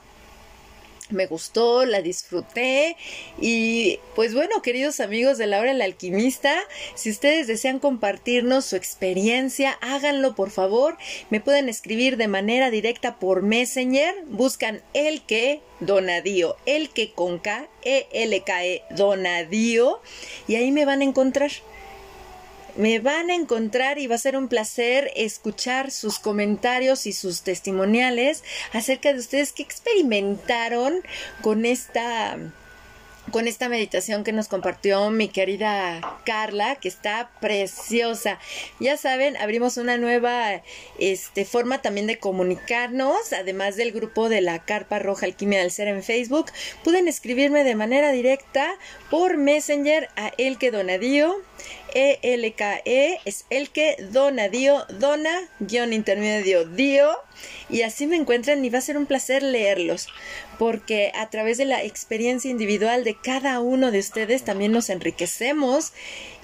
me 1.13 1.27
gustó, 1.27 1.85
la 1.85 2.03
disfruté. 2.03 2.97
Y 3.41 3.99
pues 4.15 4.35
bueno, 4.35 4.63
queridos 4.63 5.01
amigos 5.01 5.39
de 5.39 5.47
la 5.47 5.61
hora 5.61 5.73
del 5.73 5.83
alquimista, 5.83 6.55
si 6.95 7.11
ustedes 7.11 7.47
desean 7.47 7.79
compartirnos 7.79 8.65
su 8.65 8.77
experiencia, 8.77 9.79
háganlo 9.81 10.35
por 10.35 10.51
favor, 10.51 10.97
me 11.31 11.41
pueden 11.41 11.69
escribir 11.69 12.17
de 12.17 12.29
manera 12.29 12.71
directa 12.71 13.19
por 13.19 13.43
Messenger, 13.43 14.15
buscan 14.27 14.83
el 14.95 15.23
que 15.23 15.61
Donadío, 15.81 16.57
el 16.65 16.91
que 16.91 17.13
con 17.13 17.39
K, 17.39 17.69
E 17.83 18.07
L 18.13 18.41
K 18.43 18.65
E 18.65 18.83
Donadío 18.91 20.01
y 20.47 20.55
ahí 20.55 20.71
me 20.71 20.85
van 20.85 21.01
a 21.01 21.05
encontrar 21.05 21.51
me 22.77 22.99
van 22.99 23.31
a 23.31 23.35
encontrar 23.35 23.99
y 23.99 24.07
va 24.07 24.15
a 24.15 24.19
ser 24.19 24.37
un 24.37 24.49
placer 24.49 25.11
escuchar 25.17 25.91
sus 25.91 26.19
comentarios 26.19 27.07
y 27.07 27.13
sus 27.13 27.43
testimoniales 27.43 28.45
acerca 28.73 29.13
de 29.13 29.19
ustedes 29.19 29.53
que 29.53 29.63
experimentaron 29.63 31.03
con 31.43 31.65
esta 31.65 32.39
con 33.31 33.47
esta 33.47 33.69
meditación 33.69 34.25
que 34.25 34.33
nos 34.33 34.49
compartió 34.49 35.11
mi 35.11 35.29
querida 35.29 36.01
Carla, 36.25 36.77
que 36.77 36.89
está 36.89 37.31
preciosa. 37.41 38.39
Ya 38.81 38.97
saben, 38.97 39.37
abrimos 39.37 39.77
una 39.77 39.97
nueva 39.97 40.63
este, 40.99 41.45
forma 41.45 41.81
también 41.81 42.07
de 42.07 42.19
comunicarnos, 42.19 43.33
además 43.33 43.77
del 43.77 43.93
grupo 43.93 44.29
de 44.29 44.41
la 44.41 44.65
Carpa 44.65 44.99
Roja 44.99 45.27
Alquimia 45.27 45.61
del 45.61 45.71
Ser 45.71 45.89
en 45.89 46.03
Facebook. 46.03 46.47
Pueden 46.83 47.07
escribirme 47.07 47.65
de 47.65 47.77
manera 47.77 48.13
directa 48.13 48.77
por 49.09 49.37
Messenger 49.37 50.09
a 50.17 50.33
Elke 50.37 50.71
Donadío 50.71 51.37
e-L-K-E 51.95 52.83
e, 52.85 53.21
es 53.25 53.47
el 53.51 53.71
que 53.71 53.97
Donadío, 54.11 54.85
Dona, 54.99 55.49
guion 55.61 55.93
intermedio, 55.93 56.65
Dio. 56.65 57.11
Y 57.69 57.83
así 57.83 58.07
me 58.07 58.17
encuentran 58.17 58.65
y 58.65 58.71
va 58.71 58.79
a 58.79 58.83
ser 58.83 58.97
un 58.97 59.07
placer 59.07 59.43
leerlos, 59.43 60.09
porque 60.59 61.13
a 61.15 61.31
través 61.31 61.59
de 61.59 61.65
la 61.65 61.83
experiencia 61.83 62.51
individual 62.51 63.05
de 63.05 63.17
cada 63.17 63.61
uno 63.61 63.91
de 63.91 63.99
ustedes 63.99 64.45
también 64.45 64.73
nos 64.73 64.91
enriquecemos. 64.91 65.93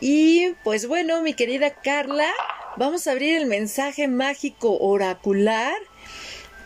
Y 0.01 0.55
pues 0.65 0.87
bueno, 0.87 1.23
mi 1.23 1.35
querida 1.35 1.71
Carla, 1.71 2.31
vamos 2.77 3.07
a 3.07 3.13
abrir 3.13 3.37
el 3.37 3.47
mensaje 3.47 4.09
mágico 4.09 4.79
oracular 4.79 5.75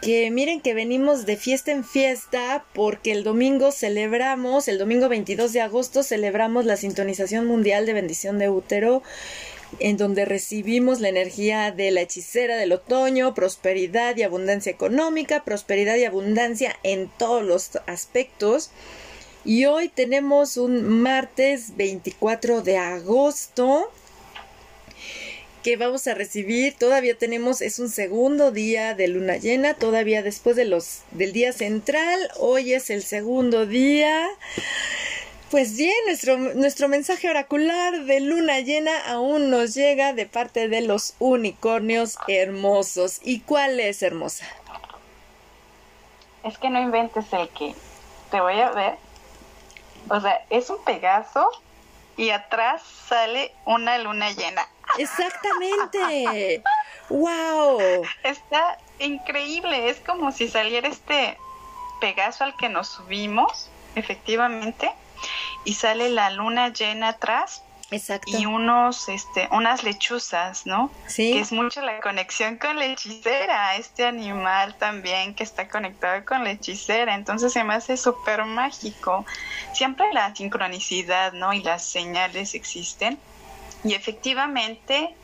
que 0.03 0.28
miren 0.32 0.61
que 0.61 0.74
venimos 0.74 1.26
de 1.26 1.36
fiesta 1.36 1.70
en 1.70 1.84
fiesta 1.84 2.64
porque 2.74 3.12
el 3.12 3.22
domingo 3.22 3.70
celebramos, 3.70 4.66
el 4.66 4.76
domingo 4.76 5.09
22 5.09 5.53
de 5.53 5.61
agosto 5.61 6.03
celebramos 6.03 6.64
la 6.64 6.76
sintonización 6.76 7.46
mundial 7.46 7.86
de 7.86 7.92
bendición 7.92 8.38
de 8.40 8.50
útero 8.50 9.05
en 9.78 9.96
donde 9.96 10.24
recibimos 10.24 11.00
la 11.00 11.09
energía 11.09 11.70
de 11.70 11.92
la 11.92 12.00
hechicera 12.00 12.57
del 12.57 12.72
otoño, 12.72 13.32
prosperidad 13.32 14.16
y 14.16 14.24
abundancia 14.24 14.72
económica, 14.72 15.44
prosperidad 15.44 15.94
y 15.96 16.05
abundancia 16.05 16.76
en 16.82 17.09
todos 17.16 17.44
los 17.44 17.70
aspectos. 17.86 18.70
Y 19.44 19.66
hoy 19.66 19.88
tenemos 19.88 20.57
un 20.57 20.82
martes 21.00 21.76
24 21.76 22.62
de 22.62 22.76
agosto 22.76 23.90
que 25.62 25.76
vamos 25.76 26.06
a 26.06 26.14
recibir. 26.14 26.76
Todavía 26.76 27.16
tenemos, 27.16 27.60
es 27.62 27.78
un 27.78 27.88
segundo 27.88 28.50
día 28.50 28.94
de 28.94 29.08
luna 29.08 29.36
llena, 29.36 29.74
todavía 29.74 30.22
después 30.22 30.56
de 30.56 30.64
los, 30.64 31.02
del 31.12 31.32
día 31.32 31.52
central. 31.52 32.18
Hoy 32.38 32.72
es 32.72 32.90
el 32.90 33.02
segundo 33.02 33.66
día. 33.66 34.28
Pues 35.50 35.76
bien, 35.76 35.94
nuestro, 36.06 36.38
nuestro 36.38 36.88
mensaje 36.88 37.28
oracular 37.28 38.04
de 38.04 38.20
luna 38.20 38.60
llena 38.60 38.92
aún 39.06 39.50
nos 39.50 39.74
llega 39.74 40.14
de 40.14 40.26
parte 40.26 40.68
de 40.68 40.80
los 40.80 41.14
unicornios 41.18 42.16
hermosos. 42.26 43.20
¿Y 43.22 43.40
cuál 43.40 43.78
es 43.78 44.02
hermosa? 44.02 44.46
Es 46.42 46.58
que 46.58 46.70
no 46.70 46.80
inventes 46.80 47.32
el 47.32 47.48
que 47.50 47.74
te 48.30 48.40
voy 48.40 48.58
a 48.60 48.70
ver. 48.70 48.94
O 50.08 50.20
sea, 50.20 50.44
es 50.50 50.68
un 50.70 50.82
Pegaso 50.84 51.48
y 52.16 52.30
atrás 52.30 52.82
sale 53.08 53.52
una 53.64 53.98
luna 53.98 54.32
llena. 54.32 54.66
Exactamente. 54.99 56.62
wow. 57.09 57.80
Está 58.22 58.78
increíble. 58.99 59.88
Es 59.88 60.01
como 60.01 60.32
si 60.32 60.49
saliera 60.49 60.88
este 60.88 61.36
Pegaso 62.01 62.43
al 62.43 62.57
que 62.57 62.68
nos 62.68 62.88
subimos, 62.88 63.70
efectivamente, 63.95 64.90
y 65.64 65.74
sale 65.74 66.09
la 66.09 66.30
luna 66.30 66.70
llena 66.72 67.11
atrás. 67.11 67.62
Exacto. 67.93 68.36
Y 68.36 68.47
unos, 68.47 69.09
este, 69.09 69.49
unas 69.53 69.84
lechuzas, 69.84 70.66
¿no? 70.66 70.90
Sí. 71.07 71.32
Que 71.32 71.40
es 71.40 71.53
mucho 71.53 71.80
la 71.82 72.01
conexión 72.01 72.57
con 72.57 72.76
la 72.76 72.86
hechicera, 72.86 73.76
este 73.76 74.05
animal 74.05 74.74
también 74.78 75.34
que 75.36 75.45
está 75.45 75.68
conectado 75.68 76.24
con 76.24 76.43
la 76.43 76.51
hechicera. 76.51 77.14
Entonces 77.14 77.53
se 77.53 77.62
me 77.62 77.74
hace 77.74 77.97
súper 77.97 78.47
mágico. 78.47 79.24
Siempre 79.72 80.12
la 80.12 80.34
sincronicidad, 80.34 81.34
¿no? 81.34 81.53
Y 81.53 81.62
las 81.62 81.84
señales 81.84 82.55
existen. 82.55 83.16
Y 83.85 83.95
efectivamente 83.95 85.14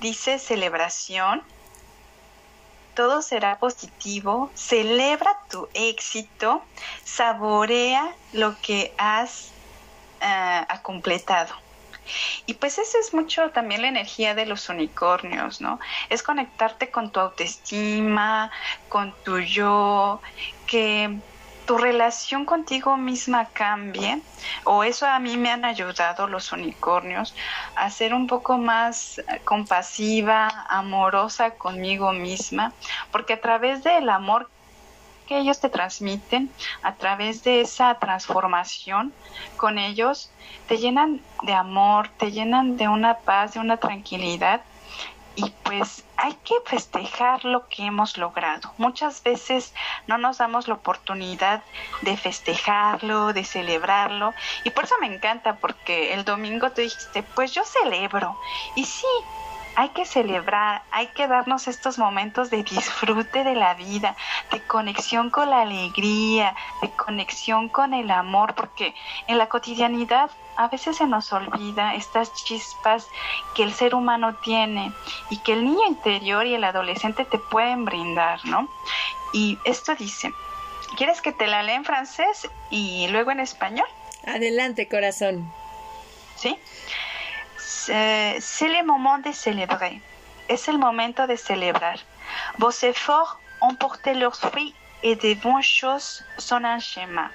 dice 0.00 0.38
celebración, 0.38 1.42
todo 2.94 3.20
será 3.20 3.58
positivo, 3.58 4.50
celebra 4.54 5.38
tu 5.50 5.68
éxito, 5.74 6.62
saborea 7.04 8.14
lo 8.32 8.56
que 8.60 8.94
has 8.96 9.50
uh, 10.22 10.82
completado. 10.82 11.54
Y 12.46 12.54
pues 12.54 12.78
eso 12.78 12.98
es 12.98 13.12
mucho 13.12 13.50
también 13.50 13.82
la 13.82 13.88
energía 13.88 14.34
de 14.34 14.46
los 14.46 14.68
unicornios, 14.68 15.60
¿no? 15.60 15.80
Es 16.08 16.22
conectarte 16.22 16.90
con 16.90 17.10
tu 17.10 17.20
autoestima, 17.20 18.50
con 18.88 19.14
tu 19.24 19.40
yo, 19.40 20.20
que 20.66 21.18
tu 21.66 21.76
relación 21.76 22.44
contigo 22.44 22.96
misma 22.96 23.46
cambie, 23.46 24.20
o 24.64 24.84
eso 24.84 25.06
a 25.06 25.18
mí 25.18 25.36
me 25.36 25.50
han 25.50 25.64
ayudado 25.64 26.26
los 26.28 26.52
unicornios, 26.52 27.34
a 27.74 27.90
ser 27.90 28.14
un 28.14 28.26
poco 28.26 28.56
más 28.56 29.20
compasiva, 29.44 30.48
amorosa 30.68 31.50
conmigo 31.50 32.12
misma, 32.12 32.72
porque 33.10 33.34
a 33.34 33.40
través 33.40 33.82
del 33.82 34.08
amor 34.08 34.48
que 35.26 35.38
ellos 35.38 35.58
te 35.58 35.68
transmiten, 35.68 36.50
a 36.82 36.94
través 36.94 37.42
de 37.42 37.60
esa 37.60 37.98
transformación 37.98 39.12
con 39.56 39.78
ellos, 39.78 40.30
te 40.68 40.78
llenan 40.78 41.20
de 41.42 41.52
amor, 41.52 42.08
te 42.16 42.30
llenan 42.30 42.76
de 42.76 42.86
una 42.86 43.18
paz, 43.18 43.54
de 43.54 43.60
una 43.60 43.76
tranquilidad 43.76 44.60
y 45.36 45.50
pues 45.62 46.04
hay 46.16 46.34
que 46.44 46.54
festejar 46.64 47.44
lo 47.44 47.68
que 47.68 47.84
hemos 47.84 48.16
logrado. 48.16 48.72
Muchas 48.78 49.22
veces 49.22 49.74
no 50.06 50.18
nos 50.18 50.38
damos 50.38 50.66
la 50.66 50.74
oportunidad 50.74 51.62
de 52.00 52.16
festejarlo, 52.16 53.32
de 53.32 53.44
celebrarlo 53.44 54.34
y 54.64 54.70
por 54.70 54.84
eso 54.84 54.94
me 55.00 55.14
encanta 55.14 55.56
porque 55.56 56.14
el 56.14 56.24
domingo 56.24 56.70
te 56.72 56.82
dijiste, 56.82 57.22
pues 57.22 57.52
yo 57.52 57.62
celebro 57.64 58.36
y 58.74 58.84
sí, 58.84 59.06
hay 59.76 59.90
que 59.90 60.06
celebrar, 60.06 60.82
hay 60.90 61.08
que 61.08 61.28
darnos 61.28 61.68
estos 61.68 61.98
momentos 61.98 62.48
de 62.48 62.62
disfrute 62.62 63.44
de 63.44 63.54
la 63.54 63.74
vida, 63.74 64.16
de 64.50 64.60
conexión 64.62 65.30
con 65.30 65.50
la 65.50 65.60
alegría, 65.60 66.54
de 66.80 66.90
conexión 66.90 67.68
con 67.68 67.92
el 67.92 68.10
amor, 68.10 68.54
porque 68.54 68.94
en 69.28 69.36
la 69.36 69.48
cotidianidad 69.48 70.30
a 70.56 70.68
veces 70.68 70.96
se 70.96 71.06
nos 71.06 71.30
olvida 71.34 71.94
estas 71.94 72.32
chispas 72.32 73.06
que 73.54 73.62
el 73.62 73.74
ser 73.74 73.94
humano 73.94 74.34
tiene 74.36 74.92
y 75.28 75.36
que 75.38 75.52
el 75.52 75.64
niño 75.64 75.86
interior 75.86 76.46
y 76.46 76.54
el 76.54 76.64
adolescente 76.64 77.26
te 77.26 77.38
pueden 77.38 77.84
brindar, 77.84 78.44
¿no? 78.46 78.68
Y 79.34 79.58
esto 79.64 79.94
dice, 79.94 80.32
¿quieres 80.96 81.20
que 81.20 81.32
te 81.32 81.46
la 81.46 81.62
lea 81.62 81.76
en 81.76 81.84
francés 81.84 82.48
y 82.70 83.08
luego 83.08 83.30
en 83.30 83.40
español? 83.40 83.86
Adelante, 84.26 84.88
corazón. 84.88 85.52
¿Sí? 86.36 86.58
C'est 87.66 88.68
le 88.68 88.86
moment 88.86 89.18
de 89.18 89.32
célébrer. 89.32 90.00
Es 90.48 90.68
el 90.68 90.78
momento 90.78 91.26
de 91.26 91.36
celebrar. 91.36 91.98
Vos 92.58 92.84
efforts 92.84 93.40
ont 93.60 93.74
porté 93.74 94.14
leurs 94.14 94.36
fruits 94.36 94.74
et 95.02 95.16
de 95.16 95.34
bonnes 95.34 95.62
choses 95.62 96.22
son 96.38 96.64
un 96.64 96.78
chemin. 96.78 97.30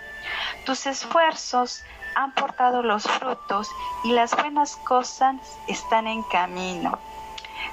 Tus 0.66 0.86
esfuerzos 0.86 1.84
han 2.16 2.32
portado 2.32 2.82
los 2.82 3.04
frutos 3.04 3.68
y 4.06 4.14
las 4.14 4.34
buenas 4.36 4.78
cosas 4.78 5.36
están 5.68 6.08
en 6.08 6.24
camino. 6.24 6.98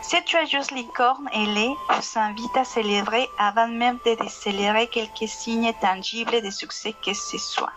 Cette 0.03 0.29
joyeuse 0.29 0.73
licorne 0.73 1.29
ailée 1.33 1.75
vous 1.89 2.19
invite 2.19 2.57
à 2.57 2.65
célébrer 2.65 3.29
avant 3.39 3.69
même 3.69 3.99
de 4.05 4.17
célébrer 4.29 4.89
quelques 4.89 5.29
signes 5.29 5.73
tangibles 5.81 6.43
de 6.43 6.51
succès 6.51 6.95
que 7.05 7.15
ce 7.15 7.39
soit. 7.39 7.73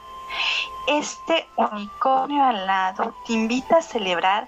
Este 0.87 1.47
unicornio 1.55 2.43
alado 2.43 3.13
te 3.25 3.33
invita 3.33 3.77
a 3.77 3.81
celebrar 3.81 4.47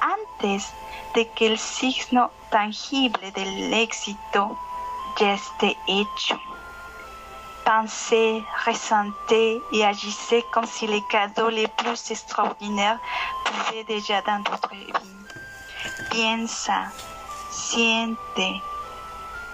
antes 0.00 0.72
de 1.14 1.28
que 1.30 1.46
el 1.46 1.58
signo 1.58 2.30
tangible 2.50 3.30
del 3.32 3.72
éxito 3.74 4.58
ya 5.18 5.34
esté 5.34 5.76
hecho. 5.86 6.40
Pensez, 7.64 8.44
ressentez 8.66 9.62
et 9.72 9.84
agissez 9.84 10.44
comme 10.52 10.66
si 10.66 10.86
les 10.86 11.02
cadeaux 11.08 11.48
les 11.48 11.66
plus 11.68 12.10
extraordinaires 12.10 13.00
pouvaient 13.44 13.84
déjà 13.84 14.20
dans 14.22 14.42
votre 14.42 14.70
vie. 14.70 14.92
Piensa, 16.10 16.92
siente 17.50 18.60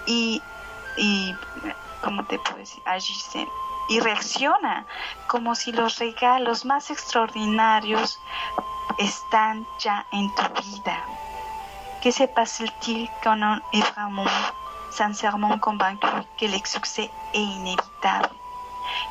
y, 0.07 0.41
y 0.97 1.33
¿cómo 2.03 2.25
te 2.25 2.37
puedo 2.39 2.57
decir? 2.57 2.83
Y 3.89 3.99
reacciona 3.99 4.85
como 5.27 5.55
si 5.55 5.71
los 5.71 5.99
regalos 5.99 6.65
más 6.65 6.89
extraordinarios 6.91 8.19
están 8.97 9.65
ya 9.79 10.05
en 10.11 10.33
tu 10.35 10.43
vida. 10.61 10.97
Que 12.01 12.11
se 12.11 12.27
passe-t-il 12.27 13.09
quand 13.23 13.41
on 13.43 13.61
est 13.73 13.85
vraiment 13.93 14.25
que 16.37 16.45
el 16.45 16.65
succès 16.65 17.09
est 17.33 17.39
inévitable? 17.39 18.29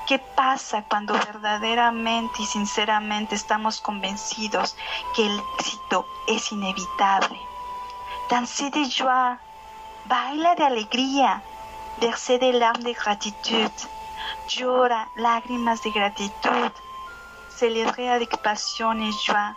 ¿Qué 0.06 0.18
pasa 0.18 0.82
cuando 0.82 1.14
verdaderamente 1.14 2.42
y 2.42 2.46
sinceramente 2.46 3.34
estamos 3.34 3.80
convencidos 3.80 4.76
que 5.14 5.26
el 5.26 5.40
éxito 5.58 6.06
es 6.26 6.52
inevitable? 6.52 7.40
Dansez 8.28 8.70
de 8.72 8.90
joie, 8.90 9.38
baila 10.06 10.54
de 10.54 10.64
alegría, 10.64 11.42
versez 12.00 12.38
des 12.38 12.52
larmes 12.52 12.84
de 12.84 12.92
gratitud, 12.92 13.70
llora 14.56 15.08
lágrimas 15.16 15.82
de 15.82 15.90
gratitud, 15.90 16.72
celebre 17.48 18.08
avec 18.08 18.36
passion 18.42 19.00
et 19.00 19.12
joie, 19.12 19.54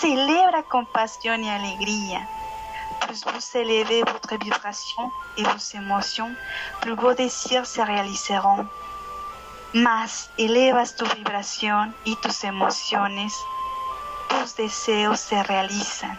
celebra 0.00 0.62
con 0.62 0.86
pasión 0.86 1.44
y 1.44 1.50
alegría. 1.50 2.28
Plus 3.00 3.24
vous 3.24 3.56
élevez 3.56 4.02
votre 4.02 4.36
vibration 4.38 5.10
et 5.36 5.44
vos 5.44 5.74
émotions, 5.74 6.34
plus 6.80 6.94
vos 6.94 7.14
se 7.16 7.82
réaliseront. 7.82 8.68
Más 9.72 10.30
elevas 10.36 10.94
tu 10.96 11.04
vibración 11.16 11.94
y 12.04 12.16
tus 12.16 12.44
emociones, 12.44 13.34
tus 14.28 14.54
deseos 14.56 15.20
se 15.20 15.42
realizan. 15.42 16.18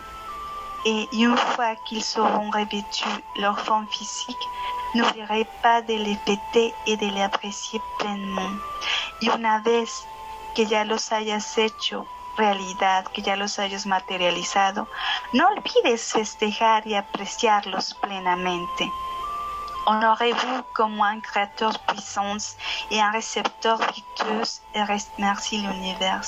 Et 0.86 1.10
une 1.14 1.36
fois 1.36 1.76
qu'ils 1.76 2.06
auront 2.20 2.52
revêtu 2.52 3.10
leur 3.38 3.60
forme 3.60 3.88
physique, 3.88 4.48
n'oublierez 4.94 5.48
pas 5.64 5.82
de 5.82 5.94
les 5.94 6.16
fêter 6.26 6.74
et 6.86 6.96
de 6.96 7.08
les 7.08 7.22
apprécier 7.22 7.82
pleinement. 7.98 8.52
Y 9.22 9.30
una 9.30 9.60
vez 9.60 10.06
que 10.56 10.66
ya 10.66 10.86
los 10.86 11.12
hayas 11.12 11.58
hecho 11.58 12.06
realidad, 12.38 13.06
que 13.14 13.22
ya 13.22 13.36
los 13.36 13.58
hayas 13.60 13.86
materializado, 13.86 14.88
no 15.34 15.48
olvides 15.48 16.14
festejar 16.14 16.86
y 16.86 16.96
apreciarlos 16.96 17.96
plenamente. 17.96 18.92
Honorez-vous 19.88 20.64
comme 20.74 21.02
un 21.02 21.20
créateur 21.22 21.78
puissance 21.88 22.58
et 22.92 23.00
un 23.00 23.12
récepteur 23.12 23.78
virtueux 23.78 24.62
et 24.74 24.84
remercie 24.84 25.60
l'univers. 25.60 26.22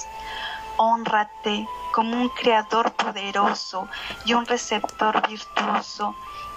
Honrate 0.78 1.68
como 1.94 2.16
un 2.18 2.30
creador 2.30 2.92
poderoso 2.94 3.88
y 4.26 4.34
un 4.34 4.46
receptor 4.46 5.28
virtuoso 5.28 6.16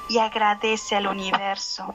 y 0.08 0.18
agradece 0.18 0.96
al 0.96 1.06
universo. 1.06 1.94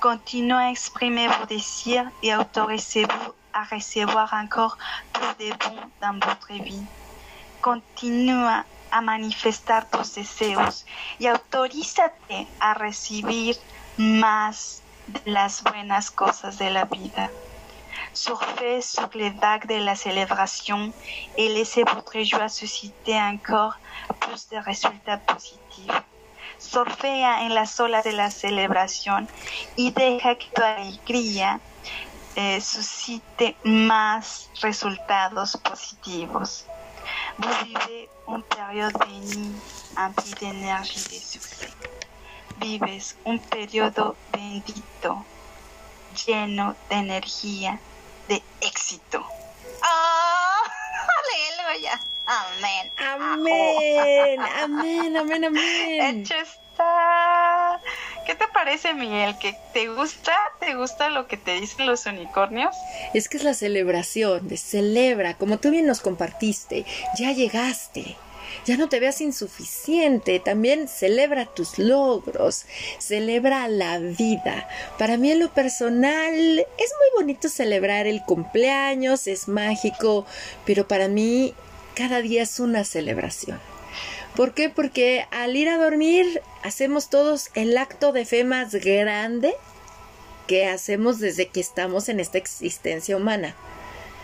Continuez 0.00 0.64
à 0.64 0.70
exprimer 0.70 1.28
vos 1.28 1.46
désirs 1.46 2.10
et 2.22 2.34
autorisez-vous 2.34 3.34
à 3.52 3.64
recevoir 3.64 4.32
encore 4.34 4.76
plus 5.12 5.46
de 5.46 5.52
bon 5.56 5.76
dans 6.00 6.18
votre 6.26 6.52
vie. 6.52 6.84
Continúa 7.60 8.64
a 8.90 9.00
manifestar 9.00 9.88
tus 9.88 10.14
deseos 10.14 10.84
y 11.18 11.26
autorízate 11.26 12.46
a 12.60 12.74
recibir 12.74 13.56
más 13.96 14.82
de 15.06 15.30
las 15.30 15.62
buenas 15.62 16.10
cosas 16.10 16.58
de 16.58 16.70
la 16.70 16.84
vida. 16.84 17.30
Surfez 18.14 18.82
sur 18.82 19.08
les 19.14 19.30
vagues 19.30 19.66
de 19.66 19.76
la 19.76 19.94
célébration 19.94 20.92
et 21.36 21.48
laissez 21.48 21.82
votre 21.84 22.22
joie 22.22 22.48
susciter 22.48 23.14
encore 23.14 23.76
plus 24.20 24.48
de 24.50 24.58
résultats 24.58 25.18
positifs. 25.18 26.02
Surfea 26.58 27.42
en 27.42 27.54
las 27.54 27.80
olas 27.80 28.04
de 28.04 28.12
la 28.12 28.30
celebración 28.30 29.26
y 29.76 29.90
deja 29.90 30.34
que 30.36 30.46
tu 30.54 30.62
alegría 30.62 31.58
eh, 32.36 32.60
suscite 32.60 33.56
más 33.64 34.48
resultados 34.60 35.56
positivos. 35.56 36.66
Vous 37.38 37.64
vivez 37.64 38.08
une 38.28 38.42
d'énergie 40.40 41.08
de 41.08 41.20
succès. 41.20 41.70
Vives 42.58 43.16
un 43.24 43.38
periodo 43.38 44.16
bendito, 44.32 45.24
lleno 46.26 46.76
de 46.88 46.96
energía, 46.96 47.80
de 48.28 48.42
éxito. 48.60 49.20
¡Oh! 49.82 50.62
¡Aleluya! 51.18 52.00
Amén. 52.26 52.92
Amén, 52.96 54.40
amén, 54.40 55.16
amén, 55.16 55.44
amén. 55.44 56.20
Hecho 56.20 56.34
está. 56.34 57.80
¿Qué 58.26 58.34
te 58.36 58.46
parece, 58.48 58.94
Miguel? 58.94 59.36
¿Que 59.38 59.56
te 59.72 59.88
gusta? 59.88 60.32
¿Te 60.60 60.74
gusta 60.74 61.10
lo 61.10 61.26
que 61.26 61.36
te 61.36 61.60
dicen 61.60 61.86
los 61.86 62.06
unicornios? 62.06 62.76
Es 63.12 63.28
que 63.28 63.36
es 63.36 63.44
la 63.44 63.54
celebración, 63.54 64.46
de 64.46 64.56
celebra, 64.56 65.34
como 65.34 65.58
tú 65.58 65.70
bien 65.70 65.86
nos 65.86 66.00
compartiste, 66.00 66.86
ya 67.18 67.32
llegaste. 67.32 68.16
Ya 68.64 68.76
no 68.76 68.88
te 68.88 69.00
veas 69.00 69.20
insuficiente, 69.20 70.38
también 70.38 70.88
celebra 70.88 71.46
tus 71.46 71.78
logros, 71.78 72.66
celebra 72.98 73.68
la 73.68 73.98
vida. 73.98 74.68
Para 74.98 75.16
mí 75.16 75.30
en 75.30 75.40
lo 75.40 75.52
personal 75.52 76.34
es 76.34 76.66
muy 76.98 77.22
bonito 77.22 77.48
celebrar 77.48 78.06
el 78.06 78.22
cumpleaños, 78.22 79.26
es 79.26 79.48
mágico, 79.48 80.26
pero 80.64 80.86
para 80.86 81.08
mí 81.08 81.54
cada 81.94 82.20
día 82.20 82.42
es 82.42 82.60
una 82.60 82.84
celebración. 82.84 83.60
¿Por 84.36 84.54
qué? 84.54 84.70
Porque 84.70 85.26
al 85.30 85.56
ir 85.56 85.68
a 85.68 85.76
dormir 85.76 86.40
hacemos 86.62 87.10
todos 87.10 87.50
el 87.54 87.76
acto 87.76 88.12
de 88.12 88.24
fe 88.24 88.44
más 88.44 88.74
grande 88.74 89.54
que 90.46 90.66
hacemos 90.66 91.18
desde 91.18 91.48
que 91.48 91.60
estamos 91.60 92.08
en 92.08 92.18
esta 92.18 92.38
existencia 92.38 93.16
humana. 93.16 93.54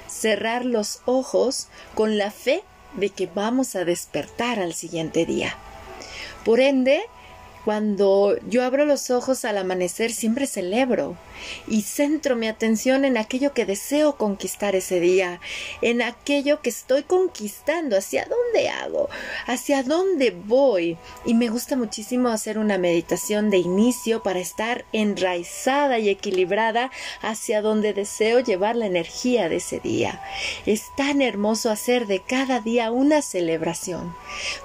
Cerrar 0.09 0.65
los 0.65 1.03
ojos 1.05 1.69
con 1.95 2.17
la 2.17 2.31
fe 2.31 2.63
de 2.95 3.11
que 3.11 3.29
vamos 3.33 3.77
a 3.77 3.85
despertar 3.85 4.59
al 4.59 4.75
siguiente 4.75 5.27
día. 5.27 5.57
Por 6.45 6.61
ende, 6.61 7.03
cuando 7.65 8.37
yo 8.49 8.65
abro 8.65 8.85
los 8.85 9.11
ojos 9.11 9.45
al 9.45 9.59
amanecer 9.59 10.11
siempre 10.11 10.47
celebro 10.47 11.17
y 11.67 11.83
centro 11.83 12.37
mi 12.37 12.49
atención 12.49 13.05
en 13.05 13.17
aquello 13.17 13.53
que 13.53 13.67
deseo 13.67 14.17
conquistar 14.17 14.75
ese 14.77 15.01
día, 15.01 15.41
en 15.83 16.03
aquello 16.03 16.61
que 16.63 16.71
estoy 16.71 17.03
conquistando, 17.03 17.97
hacia 17.97 18.27
dónde 18.27 18.69
hago, 18.69 19.09
hacia 19.47 19.83
dónde 19.83 20.31
voy. 20.31 20.97
Y 21.25 21.35
me 21.35 21.49
gusta 21.49 21.77
muchísimo 21.77 22.29
hacer 22.29 22.59
una 22.59 22.79
meditación 22.79 23.51
de 23.51 23.59
inicio 23.59 24.23
para 24.23 24.41
estar 24.41 24.85
enraizada 24.93 25.99
y 25.99 26.09
equilibrada 26.09 26.91
hacia 27.23 27.63
donde 27.63 27.93
deseo 27.93 28.41
llevar 28.41 28.77
la 28.77 28.87
energía 28.87 29.49
de 29.49 29.57
ese 29.57 29.81
día. 29.81 30.21
Es 30.67 30.83
tan 30.97 31.23
hermoso 31.23 31.71
hacer 31.71 32.07
de 32.07 32.21
cada 32.21 32.61
día 32.61 32.91
una 32.91 33.23
celebración. 33.23 34.15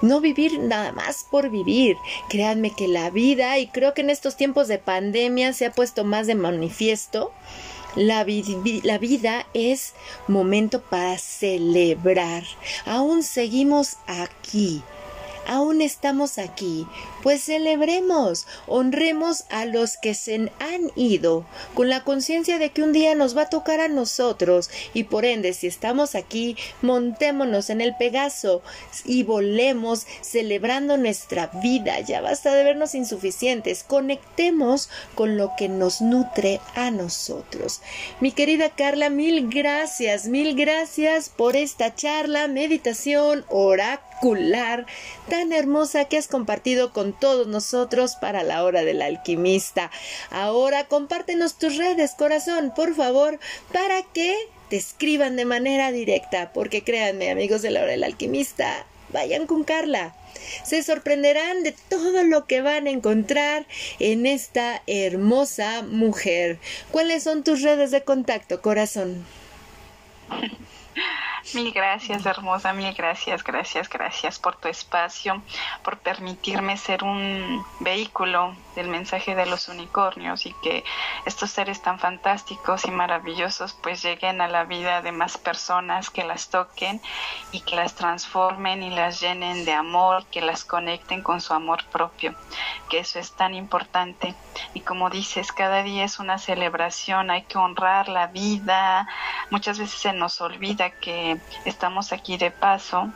No 0.02 0.22
vivir 0.22 0.60
nada 0.60 0.92
más 0.92 1.26
por 1.30 1.50
vivir. 1.50 1.98
Créanme 2.30 2.72
que 2.72 2.88
la 2.88 3.10
vida, 3.10 3.58
y 3.58 3.68
creo 3.68 3.94
que 3.94 4.02
en 4.02 4.10
estos 4.10 4.38
tiempos 4.38 4.68
de 4.68 4.80
pandemia 4.80 5.54
se 5.54 5.66
ha 5.66 5.72
puesto 5.72 6.04
más 6.04 6.28
de 6.28 6.36
manifiesto, 6.64 7.34
la, 7.96 8.26
la, 8.84 8.98
vida 8.98 9.46
es 9.54 9.94
momento 10.28 10.82
para 10.82 11.18
celebrar. 11.18 12.44
Aún 12.86 13.22
seguimos 13.22 13.98
aquí. 14.08 14.82
Aún 15.48 15.82
estamos 15.82 16.38
aquí, 16.38 16.88
pues 17.22 17.44
celebremos, 17.44 18.48
honremos 18.68 19.46
a 19.50 19.66
los 19.66 19.98
que 19.98 20.14
se 20.14 20.36
han 20.60 20.92
ido, 20.96 21.46
con 21.74 21.90
la 21.90 22.04
conciencia 22.04 22.58
de 22.58 22.72
que 22.72 22.84
un 22.84 22.94
día 22.94 23.16
nos 23.16 23.38
va 23.38 23.44
a 23.44 23.50
tocar 23.50 23.80
a 23.82 23.88
nosotros, 23.88 24.70
y 24.94 25.04
por 25.04 25.26
ende, 25.26 25.54
si 25.54 25.68
estamos 25.68 26.16
aquí, 26.16 26.56
montémonos 26.82 27.70
en 27.70 27.82
el 27.82 27.96
Pegaso 27.96 28.62
y 29.06 29.24
volemos 29.24 30.08
celebrando 30.22 30.98
nuestra 30.98 31.48
vida. 31.62 32.00
Ya 32.00 32.22
basta 32.22 32.54
de 32.54 32.64
vernos 32.64 32.96
insuficientes, 32.96 33.84
conectemos 33.84 34.90
con 35.16 35.38
lo 35.38 35.52
que 35.58 35.70
nos 35.70 36.02
nutre 36.02 36.60
a 36.76 36.92
nosotros. 36.92 37.82
Mi 38.20 38.32
querida 38.32 38.70
Carla, 38.70 39.10
mil 39.10 39.50
gracias, 39.50 40.28
mil 40.28 40.56
gracias 40.56 41.30
por 41.30 41.56
esta 41.56 41.96
charla, 41.96 42.48
meditación, 42.48 43.46
tan 45.30 45.52
hermosa 45.52 46.06
que 46.06 46.18
has 46.18 46.30
compartido 46.30 46.94
con 46.94 47.12
todos 47.12 47.48
nosotros 47.48 48.16
para 48.16 48.44
la 48.44 48.64
hora 48.64 48.84
del 48.86 49.02
alquimista. 49.02 49.92
Ahora 50.30 50.86
compártenos 50.88 51.58
tus 51.58 51.76
redes, 51.76 52.12
corazón, 52.12 52.72
por 52.74 52.96
favor, 52.96 53.40
para 53.74 54.02
que 54.02 54.34
te 54.70 54.78
escriban 54.78 55.36
de 55.36 55.44
manera 55.44 55.92
directa, 55.92 56.54
porque 56.54 56.84
créanme, 56.84 57.32
amigos 57.32 57.62
de 57.62 57.72
la 57.72 57.82
hora 57.82 57.92
del 57.92 58.06
alquimista, 58.06 58.86
vayan 59.12 59.46
con 59.46 59.66
Carla. 59.66 60.16
Se 60.64 60.84
sorprenderán 60.84 61.64
de 61.64 61.76
todo 61.90 62.24
lo 62.24 62.46
que 62.46 62.62
van 62.62 62.88
a 62.88 62.92
encontrar 62.92 63.66
en 64.00 64.26
esta 64.26 64.82
hermosa 64.88 65.82
mujer. 65.82 66.60
¿Cuáles 66.92 67.24
son 67.24 67.44
tus 67.44 67.62
redes 67.62 67.92
de 67.92 68.04
contacto, 68.04 68.62
corazón? 68.62 69.26
Mil 71.54 71.72
gracias, 71.74 72.26
hermosa, 72.26 72.74
mil 72.74 72.94
gracias, 72.94 73.44
gracias, 73.44 73.90
gracias 73.90 74.40
por 74.40 74.56
tu 74.56 74.68
espacio, 74.70 75.44
por 75.84 76.00
permitirme 76.00 76.78
ser 76.78 77.04
un 77.04 77.66
vehículo 77.80 78.56
del 78.76 78.88
mensaje 78.88 79.36
de 79.36 79.46
los 79.46 79.68
unicornios 79.68 80.46
y 80.46 80.54
que 80.62 80.84
estos 81.26 81.52
seres 81.52 81.82
tan 81.82 82.00
fantásticos 82.00 82.86
y 82.86 82.92
maravillosos 82.92 83.74
pues 83.82 84.02
lleguen 84.02 84.42
a 84.42 84.48
la 84.48 84.66
vida 84.66 85.02
de 85.02 85.12
más 85.12 85.38
personas, 85.38 86.10
que 86.10 86.24
las 86.24 86.50
toquen 86.50 87.02
y 87.52 87.62
que 87.62 87.76
las 87.76 87.96
transformen 87.96 88.84
y 88.84 88.90
las 88.90 89.20
llenen 89.20 89.66
de 89.66 89.74
amor, 89.74 90.26
que 90.32 90.42
las 90.42 90.66
conecten 90.66 91.22
con 91.22 91.42
su 91.42 91.54
amor 91.54 91.84
propio, 91.92 92.36
que 92.90 93.00
eso 93.00 93.20
es 93.20 93.32
tan 93.34 93.54
importante. 93.54 94.36
Y 94.74 94.82
como 94.82 95.10
dices, 95.10 95.52
cada 95.52 95.84
día 95.84 96.04
es 96.04 96.20
una 96.20 96.38
celebración, 96.38 97.32
hay 97.32 97.44
que 97.44 97.58
honrar 97.58 98.10
la 98.10 98.28
vida, 98.28 99.08
muchas 99.50 99.80
veces 99.80 100.00
se 100.00 100.14
nos 100.14 100.42
olvida 100.42 100.90
que 101.00 101.38
estamos 101.66 102.12
aquí 102.14 102.38
de 102.38 102.52
paso 102.52 103.10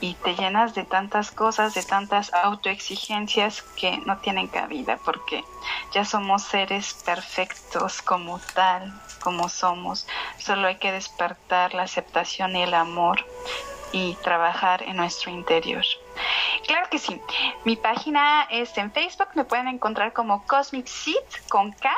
y 0.00 0.14
te 0.16 0.34
llenas 0.34 0.74
de 0.74 0.84
tantas 0.84 1.30
cosas, 1.30 1.74
de 1.74 1.82
tantas 1.82 2.32
autoexigencias 2.34 3.62
que 3.76 3.98
no 4.06 4.18
tienen 4.18 4.48
cabida 4.48 4.98
porque 5.04 5.44
ya 5.92 6.04
somos 6.04 6.42
seres 6.42 6.94
perfectos 7.04 8.02
como 8.02 8.40
tal, 8.54 8.92
como 9.20 9.48
somos. 9.48 10.06
Solo 10.38 10.68
hay 10.68 10.76
que 10.78 10.92
despertar 10.92 11.74
la 11.74 11.84
aceptación 11.84 12.56
y 12.56 12.62
el 12.62 12.74
amor 12.74 13.24
y 13.92 14.16
trabajar 14.16 14.82
en 14.82 14.96
nuestro 14.96 15.30
interior. 15.30 15.84
Claro 16.66 16.88
que 16.90 16.98
sí. 16.98 17.20
Mi 17.64 17.76
página 17.76 18.46
es 18.50 18.76
en 18.76 18.92
Facebook, 18.92 19.28
me 19.34 19.44
pueden 19.44 19.68
encontrar 19.68 20.12
como 20.12 20.46
Cosmic 20.46 20.86
Seed 20.86 21.14
con 21.48 21.72
K 21.72 21.90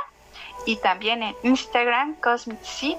y 0.66 0.76
también 0.76 1.22
en 1.22 1.34
Instagram 1.42 2.16
Cosmic 2.16 2.62
Seed. 2.62 2.98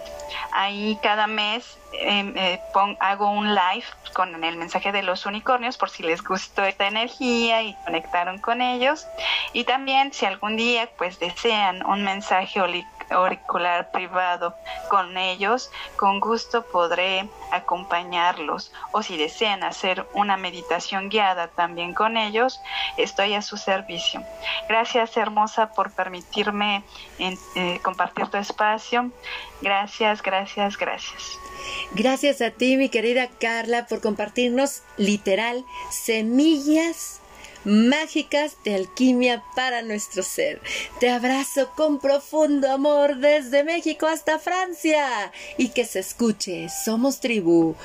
Ahí 0.51 0.97
cada 1.03 1.27
mes 1.27 1.77
em, 1.93 2.33
eh, 2.35 2.59
hago 2.99 3.29
un 3.29 3.53
live 3.53 3.85
con 4.13 4.43
el 4.43 4.55
mensaje 4.55 4.91
de 4.91 5.03
los 5.03 5.25
unicornios 5.25 5.77
por 5.77 5.89
si 5.89 6.01
les 6.01 6.23
gustó 6.23 6.63
esta 6.63 6.87
energía 6.87 7.61
y 7.61 7.75
conectaron 7.85 8.39
con 8.39 8.61
ellos. 8.61 9.05
Y 9.53 9.65
también 9.65 10.13
si 10.13 10.25
algún 10.25 10.55
día 10.55 10.89
pues 10.97 11.19
desean 11.19 11.85
un 11.85 12.03
mensaje 12.03 12.61
auricular 13.09 13.91
privado 13.91 14.55
con 14.89 15.17
ellos, 15.17 15.71
con 15.95 16.19
gusto 16.19 16.63
podré 16.63 17.29
acompañarlos 17.51 18.71
o 18.91 19.01
si 19.03 19.17
desean 19.17 19.63
hacer 19.63 20.05
una 20.13 20.37
meditación 20.37 21.09
guiada 21.09 21.47
también 21.47 21.93
con 21.93 22.17
ellos, 22.17 22.59
estoy 22.97 23.33
a 23.33 23.41
su 23.41 23.57
servicio. 23.57 24.23
Gracias 24.67 25.15
hermosa 25.17 25.71
por 25.73 25.91
permitirme 25.91 26.83
eh, 27.19 27.79
compartir 27.81 28.27
tu 28.27 28.37
espacio. 28.37 29.11
Gracias, 29.61 30.21
gracias, 30.21 30.77
gracias. 30.77 31.39
Gracias 31.91 32.41
a 32.41 32.51
ti, 32.51 32.77
mi 32.77 32.89
querida 32.89 33.27
Carla, 33.27 33.87
por 33.87 34.01
compartirnos 34.01 34.83
literal 34.97 35.65
semillas 35.89 37.21
mágicas 37.67 38.57
de 38.63 38.75
alquimia 38.75 39.43
para 39.55 39.81
nuestro 39.81 40.23
ser. 40.23 40.61
Te 40.99 41.09
abrazo 41.09 41.69
con 41.75 41.99
profundo 41.99 42.71
amor 42.71 43.17
desde 43.17 43.63
México 43.63 44.07
hasta 44.07 44.39
Francia 44.39 45.31
y 45.57 45.69
que 45.69 45.85
se 45.85 45.99
escuche, 45.99 46.69
somos 46.69 47.19
tribu. 47.19 47.75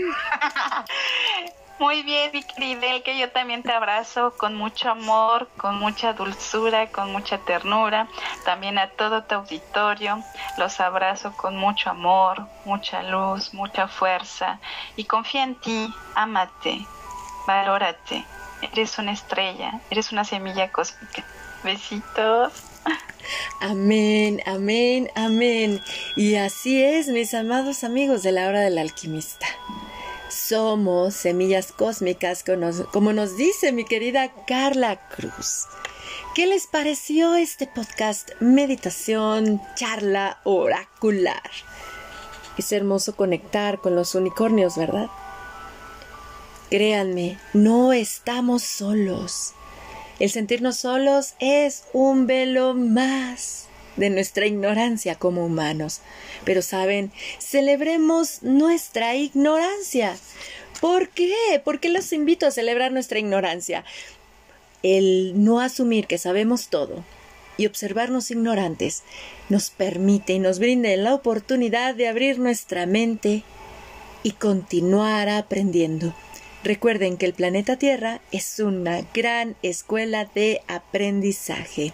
Muy 1.80 2.02
bien, 2.02 2.30
mi 2.34 2.42
querida 2.42 3.00
que 3.02 3.18
yo 3.18 3.30
también 3.30 3.62
te 3.62 3.72
abrazo 3.72 4.34
con 4.36 4.54
mucho 4.54 4.90
amor, 4.90 5.48
con 5.56 5.78
mucha 5.78 6.12
dulzura, 6.12 6.90
con 6.90 7.10
mucha 7.10 7.38
ternura. 7.38 8.06
También 8.44 8.76
a 8.76 8.90
todo 8.90 9.24
tu 9.24 9.36
auditorio, 9.36 10.22
los 10.58 10.78
abrazo 10.78 11.32
con 11.38 11.56
mucho 11.56 11.88
amor, 11.88 12.46
mucha 12.66 13.02
luz, 13.02 13.54
mucha 13.54 13.88
fuerza. 13.88 14.60
Y 14.96 15.04
confía 15.04 15.42
en 15.42 15.54
ti, 15.54 15.94
ámate, 16.14 16.86
valórate. 17.46 18.26
Eres 18.60 18.98
una 18.98 19.12
estrella, 19.12 19.80
eres 19.88 20.12
una 20.12 20.24
semilla 20.24 20.70
cósmica. 20.70 21.24
Besitos. 21.64 22.52
Amén, 23.62 24.42
amén, 24.44 25.10
amén. 25.14 25.82
Y 26.14 26.34
así 26.34 26.82
es, 26.84 27.08
mis 27.08 27.32
amados 27.32 27.84
amigos 27.84 28.22
de 28.22 28.32
la 28.32 28.48
hora 28.48 28.60
del 28.60 28.76
alquimista. 28.76 29.46
Somos 30.30 31.14
semillas 31.14 31.72
cósmicas, 31.72 32.44
como 32.92 33.12
nos 33.12 33.36
dice 33.36 33.72
mi 33.72 33.84
querida 33.84 34.32
Carla 34.46 35.08
Cruz. 35.08 35.66
¿Qué 36.36 36.46
les 36.46 36.68
pareció 36.68 37.34
este 37.34 37.66
podcast 37.66 38.30
Meditación, 38.38 39.60
charla 39.74 40.38
oracular? 40.44 41.50
Es 42.56 42.70
hermoso 42.70 43.16
conectar 43.16 43.80
con 43.80 43.96
los 43.96 44.14
unicornios, 44.14 44.76
¿verdad? 44.76 45.08
Créanme, 46.70 47.36
no 47.52 47.92
estamos 47.92 48.62
solos. 48.62 49.54
El 50.20 50.30
sentirnos 50.30 50.76
solos 50.76 51.34
es 51.40 51.82
un 51.92 52.28
velo 52.28 52.74
más 52.74 53.69
de 53.96 54.10
nuestra 54.10 54.46
ignorancia 54.46 55.14
como 55.14 55.44
humanos. 55.44 56.00
Pero 56.44 56.62
saben, 56.62 57.12
celebremos 57.38 58.42
nuestra 58.42 59.14
ignorancia. 59.16 60.16
¿Por 60.80 61.08
qué? 61.10 61.34
¿Por 61.64 61.80
qué 61.80 61.88
los 61.88 62.12
invito 62.12 62.46
a 62.46 62.50
celebrar 62.50 62.92
nuestra 62.92 63.18
ignorancia? 63.18 63.84
El 64.82 65.32
no 65.44 65.60
asumir 65.60 66.06
que 66.06 66.18
sabemos 66.18 66.68
todo 66.68 67.04
y 67.58 67.66
observarnos 67.66 68.30
ignorantes 68.30 69.02
nos 69.50 69.68
permite 69.68 70.32
y 70.32 70.38
nos 70.38 70.58
brinda 70.58 70.96
la 70.96 71.14
oportunidad 71.14 71.94
de 71.94 72.08
abrir 72.08 72.38
nuestra 72.38 72.86
mente 72.86 73.42
y 74.22 74.32
continuar 74.32 75.28
aprendiendo. 75.28 76.14
Recuerden 76.64 77.16
que 77.18 77.26
el 77.26 77.34
planeta 77.34 77.76
Tierra 77.76 78.20
es 78.32 78.60
una 78.60 79.02
gran 79.14 79.56
escuela 79.62 80.26
de 80.34 80.62
aprendizaje. 80.68 81.92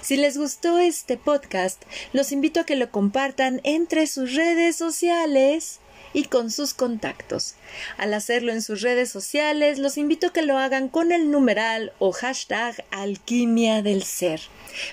Si 0.00 0.16
les 0.16 0.38
gustó 0.38 0.78
este 0.78 1.16
podcast, 1.16 1.82
los 2.12 2.32
invito 2.32 2.60
a 2.60 2.66
que 2.66 2.76
lo 2.76 2.90
compartan 2.90 3.60
entre 3.64 4.06
sus 4.06 4.34
redes 4.34 4.76
sociales 4.76 5.80
y 6.12 6.24
con 6.24 6.50
sus 6.50 6.74
contactos. 6.74 7.54
Al 7.96 8.14
hacerlo 8.14 8.52
en 8.52 8.62
sus 8.62 8.82
redes 8.82 9.10
sociales, 9.10 9.78
los 9.78 9.98
invito 9.98 10.28
a 10.28 10.32
que 10.32 10.42
lo 10.42 10.58
hagan 10.58 10.88
con 10.88 11.12
el 11.12 11.30
numeral 11.30 11.92
o 11.98 12.12
hashtag 12.12 12.84
alquimia 12.90 13.82
del 13.82 14.02
ser, 14.02 14.40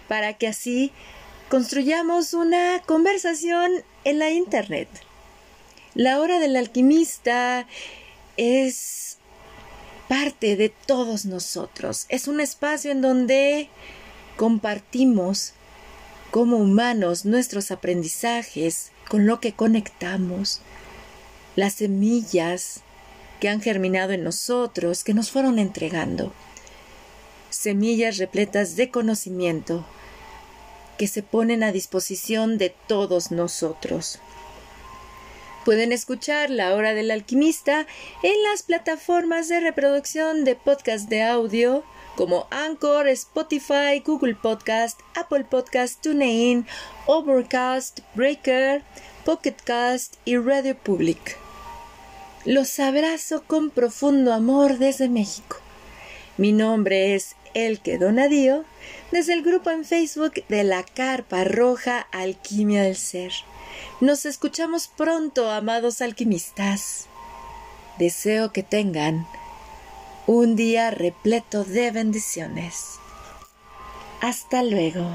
para 0.07 0.34
que 0.34 0.47
así 0.47 0.91
construyamos 1.49 2.34
una 2.34 2.82
conversación 2.86 3.71
en 4.03 4.19
la 4.19 4.30
Internet. 4.32 4.89
La 5.93 6.19
hora 6.19 6.39
del 6.39 6.57
alquimista 6.57 7.67
es 8.36 9.17
parte 10.07 10.55
de 10.55 10.69
todos 10.69 11.26
nosotros. 11.26 12.05
Es 12.09 12.28
un 12.28 12.41
espacio 12.41 12.91
en 12.91 13.01
donde 13.01 13.69
compartimos 14.38 15.54
como 16.32 16.58
humanos 16.58 17.26
nuestros 17.26 17.72
aprendizajes, 17.72 18.92
con 19.10 19.26
lo 19.26 19.40
que 19.40 19.54
conectamos, 19.54 20.62
las 21.56 21.76
semillas 21.76 22.82
que 23.40 23.50
han 23.50 23.62
germinado 23.62 24.12
en 24.14 24.24
nosotros, 24.24 25.04
que 25.04 25.14
nos 25.14 25.32
fueron 25.32 25.60
entregando, 25.60 26.34
semillas 27.50 28.18
repletas 28.18 28.76
de 28.76 28.90
conocimiento 28.90 29.86
que 30.98 31.08
se 31.08 31.24
ponen 31.24 31.64
a 31.64 31.72
disposición 31.72 32.58
de 32.58 32.74
todos 32.88 33.32
nosotros. 33.32 34.20
Pueden 35.66 35.92
escuchar 35.92 36.50
La 36.50 36.76
Hora 36.76 36.94
del 36.94 37.12
Alquimista 37.12 37.88
en 38.24 38.44
las 38.44 38.64
plataformas 38.64 39.48
de 39.48 39.60
reproducción 39.60 40.44
de 40.46 40.56
podcast 40.56 41.10
de 41.10 41.24
audio 41.24 41.84
como 42.16 42.47
Anchor, 42.49 43.07
Spotify, 43.09 44.01
Google 44.03 44.36
Podcast, 44.36 44.99
Apple 45.16 45.43
Podcast, 45.43 46.01
TuneIn, 46.01 46.66
Overcast, 47.05 47.99
Breaker, 48.16 48.84
Pocketcast 49.26 50.16
y 50.26 50.38
Radio 50.38 50.78
Public. 50.78 51.38
Los 52.45 52.80
abrazo 52.80 53.43
con 53.45 53.70
profundo 53.70 54.34
amor 54.34 54.78
desde 54.78 55.09
México. 55.09 55.57
Mi 56.38 56.51
nombre 56.51 57.16
es 57.16 57.36
Elke 57.53 57.97
Donadío, 57.97 58.66
desde 59.11 59.34
el 59.34 59.41
grupo 59.41 59.72
en 59.72 59.86
Facebook 59.86 60.45
de 60.47 60.63
la 60.63 60.84
Carpa 60.84 61.43
Roja 61.43 61.99
Alquimia 62.11 62.84
del 62.84 62.97
Ser. 62.97 63.32
Nos 64.01 64.26
escuchamos 64.26 64.88
pronto, 64.88 65.49
amados 65.49 66.01
alquimistas. 66.01 67.07
Deseo 67.97 68.51
que 68.51 68.61
tengan 68.61 69.26
un 70.28 70.55
día 70.55 70.89
repleto 70.89 71.63
de 71.63 71.91
bendiciones. 71.91 72.99
Hasta 74.21 74.63
luego. 74.63 75.05